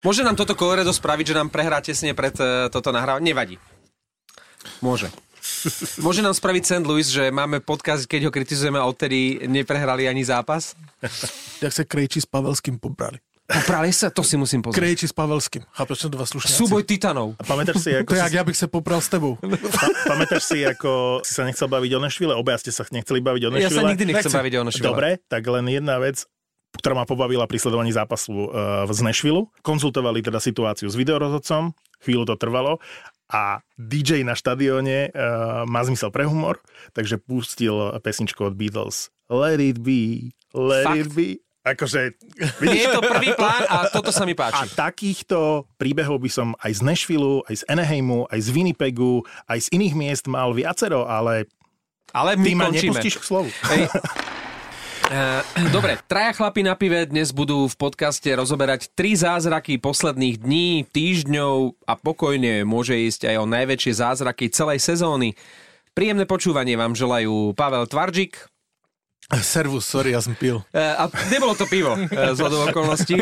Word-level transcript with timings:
Môže 0.00 0.24
nám 0.24 0.32
toto 0.32 0.56
Coloredo 0.56 0.90
spraviť, 0.90 1.24
že 1.28 1.34
nám 1.36 1.52
prehrá 1.52 1.84
tesne 1.84 2.16
pred 2.16 2.32
uh, 2.40 2.72
toto 2.72 2.88
nahrávanie? 2.88 3.32
Nevadí. 3.32 3.60
Môže. 4.80 5.12
Môže 6.00 6.20
nám 6.20 6.32
spraviť 6.32 6.62
St. 6.64 6.84
Louis, 6.84 7.04
že 7.04 7.28
máme 7.28 7.60
podcast, 7.60 8.08
keď 8.08 8.28
ho 8.28 8.32
kritizujeme 8.32 8.80
a 8.80 8.88
odtedy 8.88 9.44
neprehrali 9.44 10.08
ani 10.08 10.24
zápas? 10.24 10.72
Jak 11.60 11.72
sa 11.72 11.84
Krejči 11.84 12.24
s 12.24 12.28
Pavelským 12.28 12.80
pobrali. 12.80 13.20
Poprali 13.44 13.90
sa? 13.90 14.08
To 14.08 14.22
si 14.22 14.38
musím 14.38 14.62
pozrieť. 14.62 14.78
Krejči 14.78 15.06
s 15.10 15.14
Pavelským. 15.16 15.68
Chápeš, 15.68 16.08
dva 16.08 16.24
slušňáci. 16.24 16.54
Súboj 16.54 16.86
titanov. 16.86 17.34
A 17.36 17.42
pamätáš 17.42 17.82
si, 17.82 17.90
ako 17.92 18.08
To 18.08 18.16
je, 18.16 18.22
si, 18.24 18.36
ja 18.36 18.44
bych 18.46 18.56
sa 18.56 18.68
popral 18.70 19.00
s 19.02 19.10
tebou. 19.10 19.36
pa, 19.74 19.84
pamätáš 20.06 20.48
si, 20.48 20.62
ako 20.62 21.20
si 21.26 21.32
sa 21.34 21.42
nechcel 21.42 21.66
baviť 21.66 21.90
o 21.92 22.00
Nešvile? 22.00 22.32
Obaja 22.38 22.62
ste 22.62 22.70
sa 22.70 22.86
nechceli 22.88 23.18
baviť 23.20 23.42
o 23.42 23.48
Ja 23.50 23.68
Nešvile. 23.68 23.74
sa 23.74 23.84
nikdy 23.84 24.04
nechcem 24.06 24.32
Nechcem. 24.32 24.38
baviť 24.38 24.54
o 24.54 24.62
Nešvile. 24.64 24.86
Dobre, 24.86 25.08
tak 25.26 25.42
len 25.44 25.64
jedna 25.66 25.98
vec, 25.98 26.24
ktorá 26.80 26.96
ma 26.96 27.04
pobavila 27.04 27.44
pri 27.44 27.60
sledovaní 27.60 27.92
zápasu 27.92 28.48
uh, 28.48 28.88
z 28.88 29.00
Nešvilu. 29.04 29.52
Konzultovali 29.60 30.24
teda 30.24 30.40
situáciu 30.40 30.88
s 30.88 30.96
videorozhodcom, 30.96 31.76
chvíľu 32.00 32.24
to 32.24 32.34
trvalo 32.40 32.80
a 33.30 33.62
DJ 33.78 34.26
na 34.26 34.34
štadióne 34.34 35.14
uh, 35.14 35.62
má 35.64 35.86
zmysel 35.86 36.10
pre 36.10 36.26
humor, 36.26 36.58
takže 36.92 37.16
pustil 37.22 37.94
pesničku 38.02 38.42
od 38.42 38.58
Beatles 38.58 39.14
Let 39.30 39.62
it 39.62 39.78
be, 39.78 40.34
let 40.50 40.82
Fakt? 40.82 40.98
it 40.98 41.10
be. 41.14 41.38
Akože, 41.60 42.16
Nie 42.64 42.82
je 42.88 42.90
to 42.90 43.04
prvý 43.04 43.36
plán 43.36 43.68
a 43.68 43.86
toto 43.92 44.10
sa 44.10 44.24
mi 44.24 44.32
a 44.32 44.40
páči. 44.48 44.72
takýchto 44.74 45.68
príbehov 45.76 46.18
by 46.18 46.30
som 46.32 46.48
aj 46.58 46.72
z 46.72 46.82
Nashvilleu, 46.82 47.44
aj 47.46 47.62
z 47.62 47.64
Anaheimu, 47.68 48.24
aj 48.32 48.40
z 48.42 48.48
Winnipegu, 48.48 49.22
aj 49.44 49.68
z 49.68 49.78
iných 49.78 49.94
miest 49.94 50.24
mal 50.26 50.56
viacero, 50.56 51.04
ale 51.04 51.46
Ale 52.16 52.34
ty 52.40 52.56
my 52.56 52.64
ma 52.64 52.64
končíme. 52.72 52.96
nepustíš 52.96 53.20
k 53.20 53.24
slovu. 53.28 53.50
Hej. 53.70 53.86
Eh, 55.10 55.42
Dobre, 55.74 55.98
traja 56.06 56.30
chlapi 56.30 56.62
na 56.62 56.78
pive 56.78 57.02
dnes 57.02 57.34
budú 57.34 57.66
v 57.66 57.74
podcaste 57.74 58.30
rozoberať 58.30 58.94
tri 58.94 59.18
zázraky 59.18 59.82
posledných 59.82 60.38
dní, 60.38 60.86
týždňov 60.86 61.82
a 61.82 61.98
pokojne 61.98 62.62
môže 62.62 62.94
ísť 62.94 63.34
aj 63.34 63.36
o 63.42 63.50
najväčšie 63.50 63.92
zázraky 63.98 64.54
celej 64.54 64.78
sezóny. 64.78 65.34
Príjemné 65.98 66.30
počúvanie 66.30 66.78
vám 66.78 66.94
želajú 66.94 67.58
Pavel 67.58 67.90
Tvarčík 67.90 68.49
Servus, 69.38 69.86
sorry, 69.86 70.10
ja 70.10 70.18
som 70.18 70.34
pil. 70.34 70.58
eh, 70.74 70.82
a 70.82 71.06
nebolo 71.30 71.54
to 71.54 71.62
pivo 71.70 71.94
eh, 71.94 72.34
z 72.34 72.38
hodou 72.42 72.66
okolností. 72.66 73.14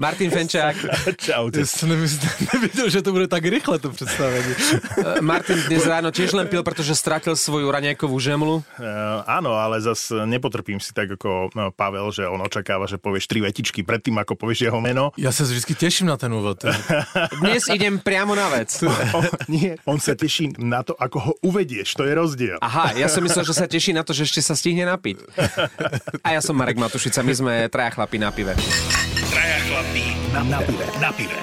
Martin 0.00 0.32
Fenčák. 0.32 0.72
Čaute. 1.20 1.60
Ja 1.60 1.68
som 1.68 1.92
nevidel, 1.92 2.88
že 2.88 3.04
to 3.04 3.12
bude 3.12 3.28
tak 3.28 3.44
rýchle 3.44 3.76
to 3.76 3.92
predstavenie. 3.92 4.56
Eh, 4.56 5.20
Martin 5.20 5.60
dnes 5.68 5.84
ráno 5.84 6.08
tiež 6.08 6.32
len 6.32 6.48
pil, 6.48 6.64
pretože 6.64 6.96
stratil 6.96 7.36
svoju 7.36 7.68
raňajkovú 7.68 8.16
žemlu. 8.16 8.64
Uh, 8.80 9.20
áno, 9.28 9.52
ale 9.52 9.84
zas 9.84 10.08
nepotrpím 10.08 10.80
si 10.80 10.96
tak 10.96 11.12
ako 11.20 11.52
no, 11.52 11.68
Pavel, 11.76 12.08
že 12.08 12.24
on 12.24 12.40
očakáva, 12.40 12.88
že 12.88 12.96
povieš 12.96 13.28
tri 13.28 13.44
vetičky 13.44 13.84
predtým, 13.84 14.16
ako 14.16 14.40
povieš 14.40 14.72
jeho 14.72 14.80
meno. 14.80 15.12
Ja 15.20 15.28
sa 15.28 15.44
vždy 15.44 15.76
teším 15.76 16.08
na 16.08 16.16
ten 16.16 16.32
úvod. 16.32 16.64
Dnes 17.44 17.68
idem 17.68 18.00
priamo 18.00 18.32
na 18.32 18.48
vec. 18.48 18.72
O, 19.12 19.20
nie, 19.52 19.76
on 19.84 20.00
sa 20.00 20.16
teší 20.16 20.56
na 20.56 20.80
to, 20.80 20.96
ako 20.96 21.16
ho 21.20 21.32
uvedieš, 21.44 22.00
to 22.00 22.08
je 22.08 22.12
rozdiel. 22.16 22.56
Aha, 22.64 22.96
ja 22.96 23.12
som 23.12 23.20
myslel, 23.20 23.44
že 23.44 23.52
sa 23.52 23.68
teší 23.68 23.92
na 23.92 24.00
to, 24.00 24.16
že 24.16 24.24
ešte 24.24 24.40
sa 24.40 24.56
stihne 24.56 24.88
napiť. 24.88 25.33
A 26.26 26.28
ja 26.34 26.40
som 26.40 26.54
Marek 26.54 26.78
Matušica, 26.78 27.22
my 27.26 27.34
sme 27.34 27.52
traja 27.68 27.90
chlapi 27.94 28.16
na 28.18 28.30
pive. 28.30 28.54
Traja 29.30 29.58
chlapí 29.66 30.04
na, 30.30 30.40
na 30.46 30.58
pive. 30.62 30.86
Na 31.02 31.10
pive. 31.10 31.38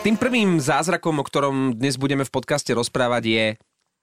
Tým 0.00 0.16
prvým 0.16 0.56
zázrakom, 0.56 1.20
o 1.20 1.24
ktorom 1.24 1.76
dnes 1.76 2.00
budeme 2.00 2.24
v 2.24 2.32
podcaste 2.32 2.72
rozprávať, 2.72 3.22
je 3.28 3.44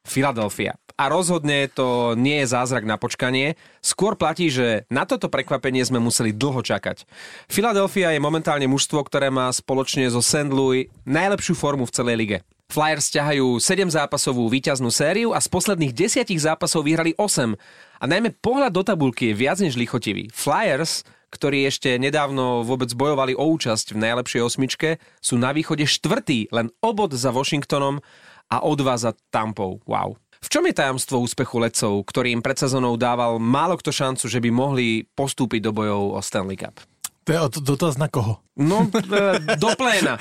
Filadelfia. 0.08 0.80
A 0.96 1.12
rozhodne 1.12 1.68
to 1.68 2.16
nie 2.16 2.42
je 2.42 2.48
zázrak 2.50 2.88
na 2.88 2.96
počkanie. 2.96 3.60
Skôr 3.84 4.16
platí, 4.16 4.48
že 4.48 4.88
na 4.88 5.04
toto 5.04 5.28
prekvapenie 5.28 5.84
sme 5.84 6.00
museli 6.00 6.32
dlho 6.32 6.64
čakať. 6.64 7.04
Filadelfia 7.52 8.16
je 8.16 8.24
momentálne 8.24 8.66
mužstvo, 8.72 9.04
ktoré 9.04 9.28
má 9.28 9.52
spoločne 9.52 10.08
so 10.08 10.24
St. 10.24 10.50
Louis 10.50 10.88
najlepšiu 11.04 11.54
formu 11.54 11.84
v 11.86 11.94
celej 11.94 12.16
lige. 12.18 12.38
Flyers 12.68 13.08
ťahajú 13.16 13.64
7 13.64 13.88
zápasovú 13.88 14.52
víťaznú 14.52 14.92
sériu 14.92 15.32
a 15.32 15.40
z 15.40 15.48
posledných 15.48 15.96
10 15.96 16.28
zápasov 16.36 16.84
vyhrali 16.84 17.16
8. 17.16 17.56
A 17.98 18.04
najmä 18.04 18.36
pohľad 18.44 18.76
do 18.76 18.84
tabulky 18.84 19.32
je 19.32 19.40
viac 19.40 19.64
než 19.64 19.80
lichotivý. 19.80 20.28
Flyers, 20.36 21.08
ktorí 21.32 21.64
ešte 21.64 21.96
nedávno 21.96 22.68
vôbec 22.68 22.92
bojovali 22.92 23.40
o 23.40 23.48
účasť 23.56 23.96
v 23.96 24.04
najlepšej 24.04 24.42
osmičke, 24.44 25.00
sú 25.24 25.40
na 25.40 25.56
východe 25.56 25.88
štvrtý, 25.88 26.52
len 26.52 26.68
obod 26.84 27.16
za 27.16 27.32
Washingtonom 27.32 28.04
a 28.52 28.58
o 28.60 28.72
dva 28.76 29.00
za 29.00 29.16
Tampou. 29.32 29.80
Wow. 29.88 30.20
V 30.44 30.48
čom 30.52 30.68
je 30.68 30.76
tajomstvo 30.76 31.24
úspechu 31.24 31.58
ledcov, 31.64 32.04
ktorým 32.04 32.44
pred 32.44 32.60
sezónou 32.60 33.00
dával 33.00 33.40
málo 33.42 33.80
kto 33.80 33.96
šancu, 33.96 34.28
že 34.28 34.44
by 34.44 34.50
mohli 34.52 35.08
postúpiť 35.16 35.64
do 35.64 35.72
bojov 35.72 36.14
o 36.14 36.20
Stanley 36.20 36.60
Cup? 36.60 36.78
To 37.28 37.36
je 37.36 37.40
dotaz 37.60 38.00
na 38.00 38.08
koho? 38.08 38.40
No, 38.56 38.88
e, 38.88 39.60
do 39.60 39.76
pléna. 39.76 40.16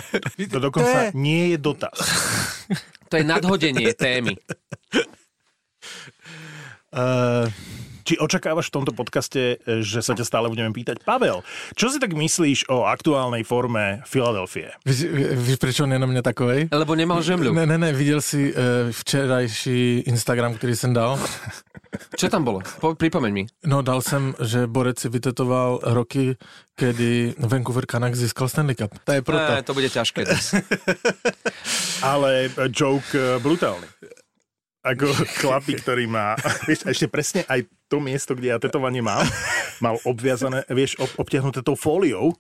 To 0.51 0.59
dokonca 0.59 1.15
nie 1.15 1.55
je 1.55 1.59
dotaz. 1.63 1.95
To 3.07 3.15
je 3.15 3.23
nadhodenie 3.23 3.95
témy. 3.95 4.35
Uh, 6.91 7.47
Či 8.07 8.23
očakávaš 8.23 8.71
v 8.71 8.75
tomto 8.79 8.95
podcaste, 8.95 9.59
že 9.67 9.99
sa 9.99 10.15
ťa 10.15 10.23
stále 10.23 10.47
budeme 10.47 10.71
pýtať? 10.71 11.03
Pavel, 11.03 11.43
čo 11.75 11.91
si 11.91 11.99
tak 11.99 12.15
myslíš 12.15 12.71
o 12.71 12.87
aktuálnej 12.87 13.43
forme 13.43 14.07
Filadelfie? 14.07 14.71
víš, 14.87 15.11
víš, 15.35 15.59
prečo 15.59 15.83
on 15.83 15.91
je 15.91 15.99
na 15.99 16.07
mňa 16.07 16.23
takovej? 16.23 16.71
Lebo 16.71 16.95
nemal 16.95 17.19
žemľu. 17.19 17.51
Ne, 17.51 17.67
ne, 17.67 17.75
ne, 17.75 17.91
videl 17.91 18.23
si 18.23 18.55
uh, 18.55 18.95
včerajší 18.95 20.07
Instagram, 20.07 20.55
ktorý 20.55 20.79
som 20.79 20.95
dal? 20.95 21.19
Čo 22.21 22.31
tam 22.31 22.47
bolo? 22.47 22.63
Po, 22.79 22.95
pripomeň 22.95 23.31
mi. 23.35 23.45
No, 23.67 23.83
dal 23.83 24.05
som, 24.07 24.39
že 24.39 24.71
Borec 24.71 25.01
si 25.01 25.11
vytetoval 25.11 25.83
roky, 25.97 26.39
kedy 26.79 27.41
Vancouver 27.41 27.89
Canucks 27.89 28.21
získal 28.21 28.47
Stanley 28.47 28.77
Cup. 28.79 28.95
To 29.03 29.13
je 29.17 29.23
proto. 29.25 29.51
Ne, 29.51 29.67
to 29.67 29.73
bude 29.75 29.89
ťažké. 29.91 30.29
Ale 32.15 32.53
e, 32.53 32.69
joke 32.71 33.11
e, 33.17 33.41
brutálny. 33.41 33.89
Ako 34.87 35.11
chlapík, 35.43 35.83
ktorý 35.83 36.07
má, 36.07 36.39
vieš, 36.69 36.85
a 36.87 36.95
ešte 36.95 37.11
presne 37.11 37.43
aj 37.51 37.67
to 37.87 38.03
miesto, 38.03 38.35
kde 38.35 38.55
ja 38.55 38.59
tetovanie 38.59 39.03
mám, 39.03 39.27
mal 39.85 39.97
obviazané, 40.03 40.67
vieš, 40.71 40.99
ob, 40.99 41.11
obtiahnuté 41.27 41.63
tou 41.63 41.79
fóliou 41.79 42.35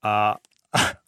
a, 0.00 0.40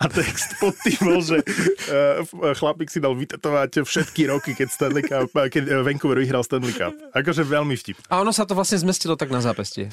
a 0.03 0.05
text 0.11 0.59
pod 0.59 0.75
tým 0.83 0.99
bol, 1.01 1.21
že 1.23 1.39
uh, 1.39 2.53
chlapík 2.59 2.91
si 2.91 2.99
dal 2.99 3.15
vytetovať 3.15 3.87
všetky 3.87 4.29
roky, 4.29 4.53
keď, 4.53 4.69
Stanley 4.69 5.05
Cup, 5.07 5.31
keď 5.31 5.63
eh, 5.71 5.81
Vancouver 5.87 6.19
vyhral 6.19 6.43
Stanley 6.43 6.75
Cup. 6.75 6.93
Akože 7.15 7.47
veľmi 7.47 7.79
vtip. 7.79 7.97
A 8.11 8.21
ono 8.21 8.35
sa 8.35 8.43
to 8.43 8.59
vlastne 8.59 8.83
zmestilo 8.83 9.15
tak 9.15 9.31
na 9.31 9.39
zápestie. 9.39 9.89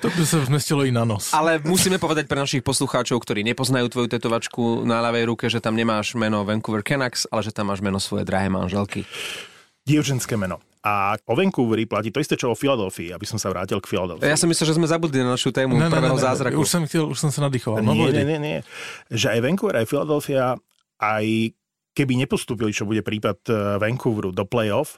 To 0.00 0.08
by 0.08 0.24
sa 0.24 0.40
zmestilo 0.48 0.86
i 0.88 0.92
na 0.94 1.04
nos. 1.04 1.34
Ale 1.36 1.60
musíme 1.60 2.00
povedať 2.00 2.24
pre 2.24 2.40
našich 2.40 2.64
poslucháčov, 2.64 3.20
ktorí 3.20 3.44
nepoznajú 3.44 3.92
tvoju 3.92 4.08
tetovačku 4.08 4.88
na 4.88 5.04
ľavej 5.04 5.24
ruke, 5.28 5.44
že 5.52 5.60
tam 5.60 5.76
nemáš 5.76 6.16
meno 6.16 6.40
Vancouver 6.40 6.80
Canucks, 6.80 7.28
ale 7.28 7.44
že 7.44 7.52
tam 7.52 7.68
máš 7.68 7.84
meno 7.84 8.00
svojej 8.00 8.24
drahé 8.24 8.48
manželky. 8.48 9.04
Dievčenské 9.84 10.40
meno. 10.40 10.69
A 10.80 11.12
o 11.28 11.36
Vancouveri 11.36 11.84
platí 11.84 12.08
to 12.08 12.24
isté, 12.24 12.40
čo 12.40 12.52
o 12.52 12.56
Filadelfii, 12.56 13.12
aby 13.12 13.28
som 13.28 13.36
sa 13.36 13.52
vrátil 13.52 13.76
k 13.84 13.86
Filadelfii. 13.92 14.24
Ja 14.24 14.40
som 14.40 14.48
myslel, 14.48 14.72
že 14.72 14.74
sme 14.80 14.88
zabudli 14.88 15.20
na 15.20 15.36
našu 15.36 15.52
tému 15.52 15.76
prvého 15.76 16.16
zázraku. 16.16 16.64
Už 16.64 16.68
som, 16.72 16.82
chtěl, 16.88 17.04
už 17.04 17.18
som 17.20 17.28
sa 17.28 17.44
nadýchoval. 17.44 17.84
No, 17.84 17.92
nie, 17.92 18.08
nie, 18.08 18.24
nie, 18.24 18.40
nie. 18.40 18.58
Že 19.12 19.36
aj 19.36 19.40
Vancouver, 19.44 19.76
aj 19.76 19.86
Philadelphia, 19.92 20.56
aj 20.96 21.52
keby 21.92 22.12
nepostúpili, 22.24 22.72
čo 22.72 22.88
bude 22.88 23.04
prípad 23.04 23.38
eh, 23.50 23.54
Vancouveru 23.76 24.32
do 24.32 24.48
playoff, 24.48 24.96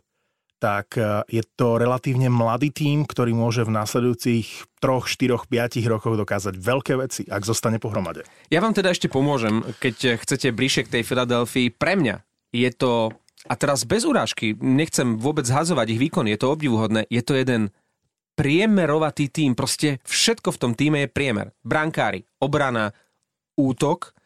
tak 0.62 0.94
eh, 0.94 1.26
je 1.26 1.42
to 1.58 1.82
relatívne 1.82 2.30
mladý 2.30 2.70
tím, 2.70 3.02
ktorý 3.02 3.34
môže 3.34 3.66
v 3.66 3.74
následujúcich 3.74 4.78
troch, 4.78 5.10
štyroch, 5.10 5.50
piatich 5.50 5.86
rokoch 5.90 6.14
dokázať 6.14 6.54
veľké 6.62 6.94
veci, 6.94 7.22
ak 7.26 7.42
zostane 7.42 7.82
pohromade. 7.82 8.22
Ja 8.54 8.62
vám 8.62 8.70
teda 8.70 8.94
ešte 8.94 9.10
pomôžem, 9.10 9.66
keď 9.82 10.22
chcete 10.22 10.54
bližšie 10.54 10.86
k 10.86 10.92
tej 10.94 11.02
Filadelfii. 11.02 11.74
Pre 11.74 11.98
mňa 11.98 12.22
je 12.52 12.70
to, 12.70 13.16
a 13.48 13.54
teraz 13.58 13.82
bez 13.82 14.06
urážky, 14.06 14.54
nechcem 14.58 15.18
vôbec 15.18 15.42
zhazovať 15.42 15.96
ich 15.96 16.02
výkon, 16.08 16.30
je 16.30 16.38
to 16.38 16.54
obdivuhodné, 16.54 17.10
je 17.10 17.22
to 17.22 17.34
jeden 17.34 17.74
priemerovatý 18.38 19.28
tým, 19.28 19.52
proste 19.52 19.98
všetko 20.06 20.54
v 20.54 20.60
tom 20.60 20.72
týme 20.72 21.04
je 21.04 21.08
priemer. 21.10 21.52
Brankári, 21.66 22.24
obrana, 22.40 22.96
útok, 23.58 24.16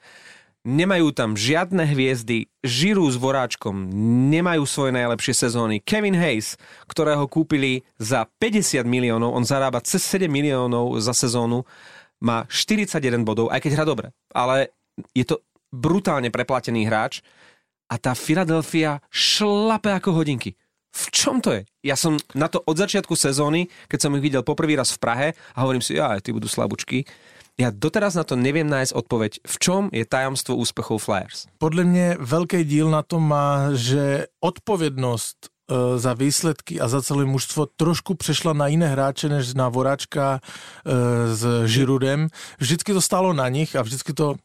nemajú 0.67 1.15
tam 1.15 1.39
žiadne 1.39 1.87
hviezdy, 1.95 2.51
žirú 2.67 3.07
s 3.07 3.17
voráčkom, 3.17 3.87
nemajú 4.31 4.67
svoje 4.67 4.93
najlepšie 4.95 5.47
sezóny. 5.47 5.79
Kevin 5.83 6.19
Hayes, 6.19 6.59
ktorého 6.91 7.31
kúpili 7.31 7.87
za 8.03 8.27
50 8.43 8.83
miliónov, 8.83 9.35
on 9.35 9.47
zarába 9.47 9.79
cez 9.83 10.03
7 10.03 10.27
miliónov 10.27 10.99
za 10.99 11.15
sezónu, 11.15 11.63
má 12.19 12.49
41 12.51 13.23
bodov, 13.23 13.53
aj 13.55 13.63
keď 13.63 13.71
hrá 13.79 13.85
dobre. 13.87 14.09
Ale 14.35 14.75
je 15.13 15.25
to 15.29 15.45
brutálne 15.71 16.33
preplatený 16.33 16.89
hráč 16.89 17.21
a 17.87 17.95
tá 17.99 18.13
Philadelphia 18.15 18.99
šlape 19.11 19.95
ako 19.95 20.23
hodinky. 20.23 20.59
V 20.97 21.05
čom 21.13 21.45
to 21.45 21.53
je? 21.53 21.63
Ja 21.85 21.93
som 21.93 22.17
na 22.33 22.49
to 22.49 22.65
od 22.65 22.77
začiatku 22.81 23.13
sezóny, 23.13 23.69
keď 23.85 23.99
som 24.09 24.17
ich 24.17 24.25
videl 24.25 24.41
poprvý 24.41 24.81
raz 24.81 24.97
v 24.97 25.03
Prahe 25.05 25.29
a 25.53 25.59
hovorím 25.61 25.85
si, 25.85 26.01
ja, 26.01 26.17
ty 26.25 26.33
budú 26.33 26.49
slabúčky. 26.49 27.05
Ja 27.57 27.73
doteraz 27.73 28.17
na 28.17 28.25
to 28.25 28.37
neviem 28.37 28.69
nájsť 28.69 28.93
odpoveď. 28.93 29.33
V 29.45 29.57
čom 29.61 29.83
je 29.93 30.05
tajomstvo 30.05 30.57
úspechov 30.57 31.05
Flyers? 31.05 31.49
Podle 31.59 31.85
mě 31.85 32.17
velký 32.21 32.65
díl 32.65 32.91
na 32.91 33.03
tom 33.03 33.29
má, 33.29 33.73
že 33.73 34.27
odpovědnost 34.41 35.37
e, 35.45 35.99
za 35.99 36.13
výsledky 36.13 36.81
a 36.81 36.89
za 36.89 37.03
celé 37.03 37.25
mužstvo 37.25 37.67
trošku 37.77 38.15
přešla 38.15 38.53
na 38.53 38.67
jiné 38.67 38.89
hráče 38.89 39.29
než 39.29 39.55
na 39.55 39.69
Voráčka 39.69 40.41
e, 40.41 40.41
s 41.37 41.45
Žirudem. 41.65 42.29
Vždycky 42.59 42.93
to 42.93 43.01
stálo 43.01 43.33
na 43.33 43.49
nich 43.49 43.77
a 43.77 43.83
vždycky 43.83 44.13
to 44.13 44.37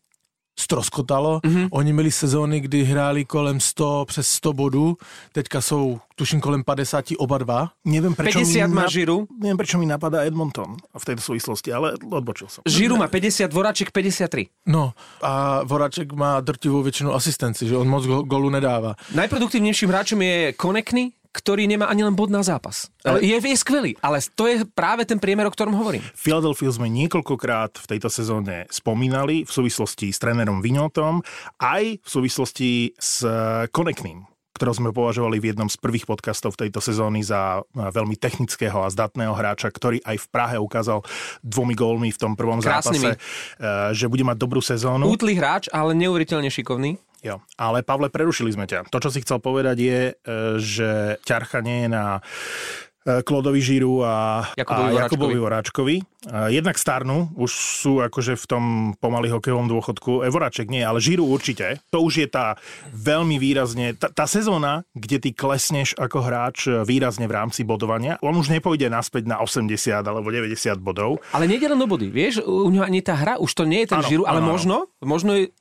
stroskotalo. 0.59 1.39
Mm-hmm. 1.39 1.67
Oni 1.71 1.93
měli 1.93 2.11
sezóny, 2.11 2.59
kdy 2.59 2.83
hráli 2.83 3.25
kolem 3.25 3.59
100, 3.59 4.05
přes 4.07 4.27
100 4.27 4.53
bodů, 4.53 4.97
teďka 5.31 5.61
jsou 5.61 5.99
tuším 6.15 6.41
kolem 6.41 6.63
50 6.63 7.05
oba 7.17 7.37
dva. 7.37 7.69
Neviem, 7.85 8.15
prečo 8.15 8.39
50 8.39 8.67
mi 8.67 8.73
má 8.73 8.81
nap- 8.85 8.89
Žiru. 8.91 9.27
Neviem, 9.41 9.57
prečo 9.57 9.77
mi 9.77 9.85
napadá 9.85 10.21
Edmonton 10.23 10.77
v 10.97 11.05
tejto 11.05 11.21
súvislosti, 11.21 11.73
ale 11.73 11.93
odbočil 12.11 12.47
som. 12.47 12.61
Žiru 12.67 12.97
má 12.97 13.07
50, 13.07 13.49
Voráček 13.53 13.91
53. 13.91 14.47
No 14.69 14.93
a 15.21 15.63
Voraček 15.63 16.13
má 16.13 16.39
drtivou 16.41 16.83
většinu 16.83 17.13
asistenci, 17.13 17.67
že 17.67 17.77
on 17.77 17.87
moc 17.89 18.05
go- 18.05 18.23
golu 18.23 18.49
nedává. 18.49 18.95
Najproduktívnejším 19.15 19.89
hráčom 19.89 20.21
je 20.21 20.53
Konekny, 20.53 21.11
ktorý 21.31 21.63
nemá 21.67 21.87
ani 21.87 22.03
len 22.03 22.15
bod 22.15 22.27
na 22.27 22.43
zápas. 22.43 22.91
Ale 23.07 23.23
je, 23.23 23.39
je 23.39 23.57
skvelý, 23.57 23.95
ale 24.03 24.19
to 24.35 24.47
je 24.51 24.67
práve 24.67 25.07
ten 25.07 25.17
priemer, 25.17 25.47
o 25.47 25.51
ktorom 25.51 25.75
hovorím. 25.75 26.03
Philadelphia 26.13 26.71
sme 26.71 26.91
niekoľkokrát 26.91 27.79
v 27.79 27.89
tejto 27.97 28.11
sezóne 28.11 28.67
spomínali 28.67 29.47
v 29.47 29.51
súvislosti 29.51 30.11
s 30.11 30.19
trénerom 30.19 30.59
Vignotom, 30.59 31.23
aj 31.63 32.03
v 32.03 32.09
súvislosti 32.09 32.93
s 32.99 33.23
Konekným 33.71 34.31
ktorého 34.61 34.77
sme 34.77 34.93
považovali 34.93 35.41
v 35.41 35.49
jednom 35.49 35.65
z 35.65 35.73
prvých 35.81 36.05
podcastov 36.05 36.53
tejto 36.53 36.77
sezóny 36.77 37.25
za 37.25 37.65
veľmi 37.73 38.13
technického 38.13 38.85
a 38.85 38.93
zdatného 38.93 39.33
hráča, 39.33 39.73
ktorý 39.73 40.05
aj 40.05 40.21
v 40.21 40.27
Prahe 40.29 40.61
ukázal 40.61 41.01
dvomi 41.41 41.73
gólmi 41.73 42.13
v 42.13 42.21
tom 42.21 42.37
prvom 42.37 42.61
Krásnymi. 42.61 43.09
zápase, 43.09 43.17
eh, 43.17 43.89
že 43.97 44.05
bude 44.05 44.21
mať 44.21 44.37
dobrú 44.37 44.61
sezónu. 44.61 45.09
Útlý 45.09 45.33
hráč, 45.33 45.65
ale 45.73 45.97
neuveriteľne 45.97 46.53
šikovný. 46.53 47.01
Jo. 47.21 47.37
Ale 47.55 47.85
Pavle, 47.85 48.09
prerušili 48.09 48.49
sme 48.49 48.65
ťa. 48.65 48.89
To, 48.89 48.97
čo 48.97 49.13
si 49.13 49.21
chcel 49.21 49.37
povedať 49.37 49.77
je, 49.77 49.99
e, 50.09 50.13
že 50.57 51.21
ťarcha 51.21 51.61
nie 51.61 51.85
je 51.85 51.89
na 51.93 52.05
e, 52.17 53.21
Klodovi 53.21 53.61
Žíru 53.61 54.01
a 54.01 54.45
Jakubovi 54.57 54.81
a 54.81 54.89
Voráčkovi. 54.89 55.05
Jakubovi 55.05 55.37
Voráčkovi. 55.37 55.95
E, 56.01 56.03
Jednak 56.49 56.81
starnú, 56.81 57.29
už 57.37 57.51
sú 57.53 58.01
akože 58.01 58.33
v 58.37 58.45
tom 58.49 58.63
pomaly 58.97 59.29
hokejovom 59.29 59.69
dôchodku. 59.69 60.25
E, 60.25 60.33
Voráček 60.33 60.65
nie, 60.69 60.81
ale 60.81 60.97
Žíru 60.97 61.29
určite. 61.29 61.77
To 61.93 62.01
už 62.01 62.25
je 62.25 62.27
tá 62.29 62.57
veľmi 62.89 63.37
výrazne, 63.37 63.93
tá, 63.93 64.09
tá 64.09 64.25
sezóna, 64.25 64.81
kde 64.97 65.21
ty 65.21 65.29
klesneš 65.29 65.93
ako 66.01 66.25
hráč 66.25 66.65
výrazne 66.85 67.29
v 67.29 67.37
rámci 67.37 67.61
bodovania. 67.61 68.17
On 68.25 68.33
už 68.33 68.49
nepôjde 68.49 68.89
naspäť 68.89 69.29
na 69.29 69.37
80 69.41 69.77
alebo 70.01 70.25
90 70.25 70.57
bodov. 70.81 71.21
Ale 71.37 71.45
nejde 71.45 71.69
len 71.69 71.77
o 71.77 71.85
body, 71.85 72.09
vieš, 72.09 72.41
u 72.41 72.69
neho 72.73 72.81
ani 72.81 73.05
tá 73.05 73.13
hra, 73.13 73.37
už 73.37 73.53
to 73.53 73.69
nie 73.69 73.85
je 73.85 73.93
ten 73.93 74.01
Žiru, 74.01 74.25
ale 74.25 74.41
áno. 74.41 74.49
možno, 74.49 74.75
možno 75.01 75.37
je, 75.37 75.53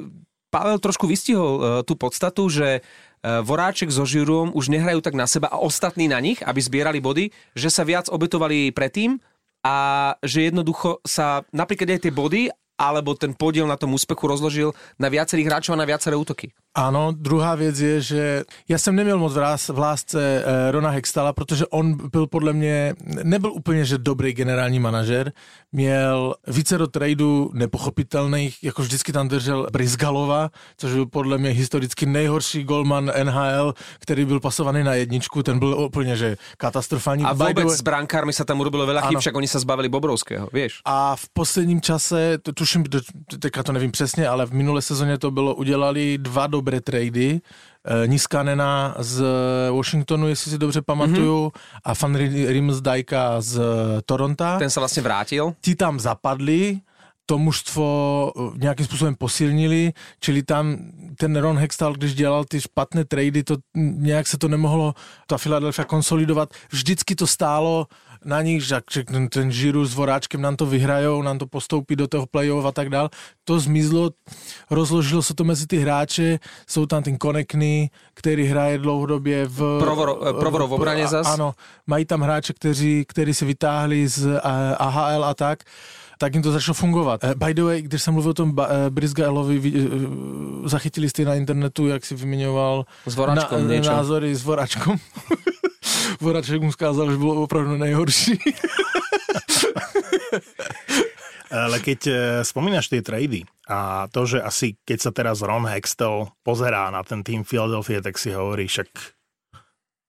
Pavel 0.51 0.83
trošku 0.83 1.07
vystihol 1.07 1.55
uh, 1.57 1.63
tú 1.87 1.95
podstatu, 1.95 2.51
že 2.51 2.83
uh, 2.83 3.41
Voráček 3.47 3.89
so 3.95 4.03
Žirom 4.03 4.51
už 4.53 4.69
nehrajú 4.69 5.01
tak 5.01 5.15
na 5.15 5.31
seba 5.31 5.49
a 5.49 5.63
ostatní 5.63 6.11
na 6.11 6.19
nich, 6.19 6.43
aby 6.43 6.61
zbierali 6.61 6.99
body, 6.99 7.31
že 7.55 7.71
sa 7.71 7.87
viac 7.87 8.11
obetovali 8.11 8.75
predtým 8.75 9.23
a 9.63 9.77
že 10.25 10.51
jednoducho 10.51 11.05
sa 11.05 11.47
napríklad 11.55 11.97
aj 11.97 12.03
tie 12.05 12.13
body 12.13 12.43
alebo 12.81 13.13
ten 13.13 13.37
podiel 13.37 13.69
na 13.69 13.77
tom 13.77 13.93
úspechu 13.93 14.25
rozložil 14.25 14.73
na 14.97 15.13
viacerých 15.13 15.47
hráčov 15.53 15.77
a 15.77 15.83
na 15.85 15.85
viaceré 15.85 16.17
útoky. 16.17 16.49
Ano, 16.75 17.13
druhá 17.13 17.55
věc 17.55 17.81
je, 17.81 18.01
že 18.01 18.43
já 18.69 18.79
jsem 18.79 18.97
neměl 18.97 19.19
moc 19.19 19.33
v 19.69 19.79
lásce 19.79 20.45
eh, 20.45 20.71
Rona 20.71 20.91
Hextala, 20.91 21.33
protože 21.33 21.67
on 21.67 22.09
byl 22.09 22.27
podle 22.27 22.53
mě, 22.53 22.95
nebyl 23.23 23.53
úplně, 23.53 23.85
že 23.85 23.99
dobrý 23.99 24.33
generální 24.33 24.81
manažer, 24.81 25.33
měl 25.73 26.35
více 26.47 26.79
do 26.79 26.87
tradu 26.87 27.51
nepochopitelných, 27.55 28.65
jako 28.65 28.83
vždycky 28.83 29.13
tam 29.13 29.29
držel 29.29 29.67
Brizgalova, 29.73 30.51
což 30.77 30.93
byl 30.93 31.07
podle 31.07 31.39
mě 31.39 31.51
historicky 31.51 32.07
nejhorší 32.07 32.65
golman 32.65 33.13
NHL, 33.23 33.75
který 33.99 34.25
byl 34.25 34.41
pasovaný 34.41 34.85
na 34.85 34.95
jedničku, 34.95 35.43
ten 35.43 35.59
byl 35.59 35.75
úplně, 35.79 36.17
že 36.17 36.37
katastrofální. 36.57 37.25
A 37.25 37.35
way- 37.35 37.71
s 37.71 37.83
brankármi 37.83 38.33
sa 38.33 38.45
tam 38.45 38.61
urobilo 38.61 38.87
veľa 38.87 39.09
chyb, 39.09 39.21
však 39.21 39.37
oni 39.37 39.49
sa 39.49 39.59
zbavili 39.63 39.89
Bobrovského, 39.89 40.49
vieš. 40.53 40.83
A 40.85 41.17
v 41.17 41.25
posledním 41.33 41.81
čase, 41.81 42.39
to 42.43 42.53
tuším, 42.53 42.85
teďka 43.41 43.63
to 43.63 43.73
nevím 43.73 43.91
přesně, 43.91 44.29
ale 44.29 44.47
v 44.47 44.53
minulé 44.53 44.83
sezóně 44.83 45.19
to 45.19 45.31
bylo, 45.31 45.55
udělali 45.55 46.19
dva 46.19 46.47
dobré 46.47 46.81
trady. 46.81 47.41
Eh, 47.81 48.09
Niskanena 48.09 48.95
z 48.99 49.25
Washingtonu, 49.73 50.29
jestli 50.29 50.51
si 50.51 50.59
dobře 50.59 50.83
pamatuju, 50.83 51.47
mm-hmm. 51.47 51.81
a 51.85 51.93
Van 52.03 52.17
Rimsdijka 52.47 53.41
z 53.41 53.61
Toronto. 54.05 54.45
Ten 54.61 54.69
sa 54.69 54.85
vlastne 54.85 55.01
vrátil. 55.01 55.57
Ti 55.65 55.73
tam 55.81 55.97
zapadli, 55.97 56.85
to 57.25 57.39
mužstvo 57.39 57.87
eh, 58.37 58.59
nějakým 58.59 58.87
způsobem 58.87 59.15
posilnili, 59.15 59.93
čili 60.21 60.43
tam 60.43 60.77
ten 61.17 61.37
Ron 61.37 61.59
Hextall, 61.59 61.95
když 61.95 62.15
dělal 62.15 62.45
ty 62.45 62.61
špatné 62.61 63.05
trady, 63.05 63.43
to 63.43 63.57
nějak 63.75 64.27
se 64.27 64.39
to 64.39 64.49
nemohlo, 64.49 64.95
ta 65.27 65.39
Philadelphia 65.39 65.85
konsolidovat, 65.85 66.53
vždycky 66.71 67.15
to 67.15 67.27
stálo 67.27 67.87
na 68.25 68.43
nich, 68.43 68.65
že, 68.65 68.81
ten, 69.05 69.29
ten 69.29 69.53
Žiru 69.53 69.85
s 69.87 69.95
Voráčkem 69.95 70.43
nám 70.43 70.57
to 70.57 70.67
vyhrajou, 70.67 71.23
nám 71.23 71.39
to 71.39 71.47
postoupí 71.47 71.97
do 71.97 72.09
toho 72.09 72.27
play-off 72.27 72.67
a 72.67 72.73
tak 72.73 72.89
dál. 72.89 73.09
To 73.45 73.61
zmizlo, 73.61 74.11
rozložilo 74.71 75.23
se 75.23 75.35
to 75.35 75.45
mezi 75.45 75.67
ty 75.67 75.79
hráče, 75.79 76.39
jsou 76.69 76.87
tam 76.87 77.03
ten 77.03 77.19
Konekny, 77.19 77.91
který 78.15 78.45
hraje 78.47 78.79
dlouhodobě 78.79 79.47
v... 79.47 79.61
Provoro- 79.81 80.19
eh, 80.29 80.41
Provorov 80.41 80.71
v 80.71 80.73
obraně 80.73 81.09
zas. 81.09 81.27
Ano, 81.27 81.55
mají 81.87 82.05
tam 82.05 82.21
hráče, 82.21 82.53
kteří, 82.53 83.05
kteří 83.09 83.35
si 83.35 83.45
vytáhli 83.45 84.09
z 84.09 84.27
eh, 84.27 84.41
AHL 84.79 85.25
a 85.25 85.35
tak 85.35 85.59
tak 86.21 86.35
jim 86.35 86.43
to 86.43 86.53
začalo 86.53 86.75
fungovat. 86.75 87.25
Eh, 87.25 87.35
By 87.35 87.55
the 87.55 87.63
way, 87.63 87.83
když 87.83 88.03
jsem 88.03 88.15
mluvil 88.15 88.31
o 88.31 88.35
tom 88.35 88.57
eh, 88.61 88.91
zachytili 90.65 91.09
jste 91.09 91.25
na 91.25 91.35
internetu, 91.35 91.87
jak 91.87 92.05
si 92.07 92.15
vyměňoval 92.15 92.85
niečo. 93.67 93.91
názory 93.91 94.35
s 94.35 94.45
Voráčkom. 94.45 94.97
Voráček 96.19 96.59
mu 96.59 96.75
skázal, 96.75 97.15
že 97.15 97.23
bylo 97.23 97.47
opravdu 97.47 97.79
nejhorší. 97.79 98.41
Ale 101.51 101.83
keď 101.83 102.01
e, 102.07 102.15
spomínaš 102.47 102.87
tie 102.87 103.03
trady 103.03 103.43
a 103.67 104.07
to, 104.15 104.23
že 104.23 104.39
asi 104.39 104.79
keď 104.87 104.99
sa 105.03 105.11
teraz 105.11 105.43
Ron 105.43 105.67
Hextell 105.67 106.31
pozerá 106.47 106.95
na 106.95 107.03
ten 107.03 107.27
tým 107.27 107.43
Philadelphia, 107.43 107.99
tak 107.99 108.23
si 108.23 108.31
hovorí, 108.31 108.71
však 108.71 108.87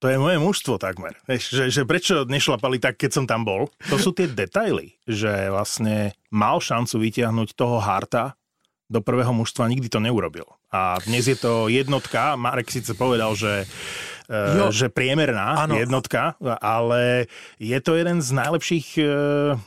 to 0.02 0.10
je 0.10 0.18
moje 0.18 0.38
mužstvo 0.42 0.82
takmer. 0.82 1.18
Vieš, 1.30 1.44
že, 1.54 1.66
že 1.70 1.82
prečo 1.86 2.26
nešlapali 2.26 2.82
tak, 2.82 2.98
keď 2.98 3.12
som 3.22 3.26
tam 3.30 3.46
bol? 3.46 3.70
To 3.90 4.02
sú 4.02 4.14
tie 4.14 4.26
detaily, 4.30 4.98
že 5.06 5.50
vlastne 5.54 6.18
mal 6.34 6.58
šancu 6.58 6.98
vytiahnuť 7.10 7.54
toho 7.54 7.78
Harta 7.82 8.38
do 8.90 9.00
prvého 9.00 9.30
mužstva, 9.32 9.70
nikdy 9.70 9.88
to 9.94 10.02
neurobil. 10.02 10.46
A 10.74 10.98
dnes 11.06 11.30
je 11.30 11.38
to 11.38 11.70
jednotka, 11.70 12.34
Marek 12.34 12.74
síce 12.74 12.92
povedal, 12.98 13.38
že, 13.38 13.70
Jo. 14.32 14.68
e, 14.68 14.72
že 14.72 14.88
priemerná 14.88 15.68
Áno. 15.68 15.76
jednotka, 15.76 16.40
ale 16.64 17.28
je 17.60 17.76
to 17.84 18.00
jeden 18.00 18.24
z 18.24 18.32
najlepších 18.32 18.88
e, 18.98 19.04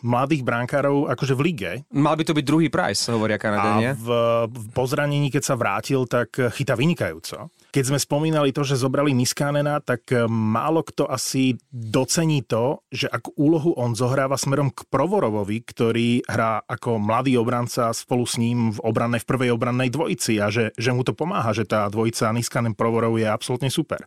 mladých 0.01 0.41
brankárov 0.41 1.13
akože 1.13 1.37
v 1.37 1.41
lige. 1.45 1.71
Mal 1.93 2.17
by 2.17 2.25
to 2.25 2.33
byť 2.33 2.45
druhý 2.49 2.69
price, 2.73 3.13
hovoria 3.13 3.37
A 3.37 3.43
Kanadenia. 3.45 3.93
v, 3.93 4.09
v 4.49 4.65
pozranení, 4.73 5.29
keď 5.29 5.43
sa 5.45 5.55
vrátil, 5.55 6.09
tak 6.09 6.33
chytá 6.57 6.73
vynikajúco. 6.75 7.53
Keď 7.75 7.91
sme 7.91 7.99
spomínali 7.99 8.55
to, 8.55 8.63
že 8.63 8.79
zobrali 8.79 9.11
Niskanena, 9.11 9.83
tak 9.83 10.07
e, 10.15 10.31
málo 10.31 10.87
kto 10.87 11.11
asi 11.11 11.59
docení 11.75 12.47
to, 12.47 12.87
že 12.87 13.11
akú 13.11 13.35
úlohu 13.35 13.75
on 13.75 13.99
zohráva 13.99 14.39
smerom 14.39 14.71
k 14.71 14.87
Provorovovi, 14.87 15.59
ktorý 15.67 16.23
hrá 16.23 16.63
ako 16.71 17.03
mladý 17.03 17.35
obranca 17.35 17.91
spolu 17.91 18.31
s 18.31 18.39
ním 18.39 18.71
v 18.71 18.79
obrannej, 18.79 19.27
v 19.27 19.27
prvej 19.27 19.51
obrannej 19.59 19.91
dvojici 19.91 20.39
a 20.39 20.55
že, 20.55 20.71
že 20.79 20.95
mu 20.95 21.03
to 21.03 21.19
pomáha, 21.19 21.51
že 21.51 21.67
tá 21.67 21.91
dvojica 21.91 22.31
Niskanen 22.31 22.79
Provorov 22.79 23.19
je 23.19 23.27
absolútne 23.27 23.75
super. 23.75 24.07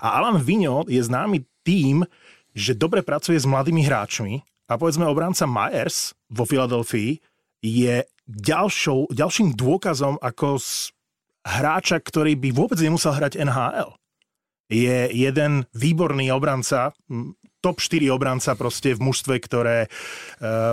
A 0.00 0.16
Alan 0.16 0.40
Vigno 0.40 0.88
je 0.88 1.04
známy 1.04 1.44
tým, 1.60 2.08
že 2.56 2.72
dobre 2.72 3.04
pracuje 3.04 3.36
s 3.36 3.44
mladými 3.44 3.84
hráčmi 3.84 4.40
a 4.72 4.80
povedzme 4.80 5.04
obranca 5.04 5.44
Myers 5.44 6.16
vo 6.32 6.48
Filadelfii 6.48 7.20
je 7.60 8.00
ďalšou, 8.24 9.12
ďalším 9.12 9.52
dôkazom 9.52 10.16
ako 10.24 10.56
hráča, 11.44 12.00
ktorý 12.00 12.34
by 12.40 12.50
vôbec 12.50 12.80
nemusel 12.80 13.12
hrať 13.14 13.38
NHL. 13.38 13.94
Je 14.72 15.12
jeden 15.12 15.68
výborný 15.76 16.32
obranca, 16.32 16.96
top 17.64 17.80
4 17.80 18.12
obranca 18.12 18.52
proste 18.52 18.92
v 18.92 19.00
mužstve, 19.08 19.40
ktoré 19.40 19.78
e, 19.84 19.88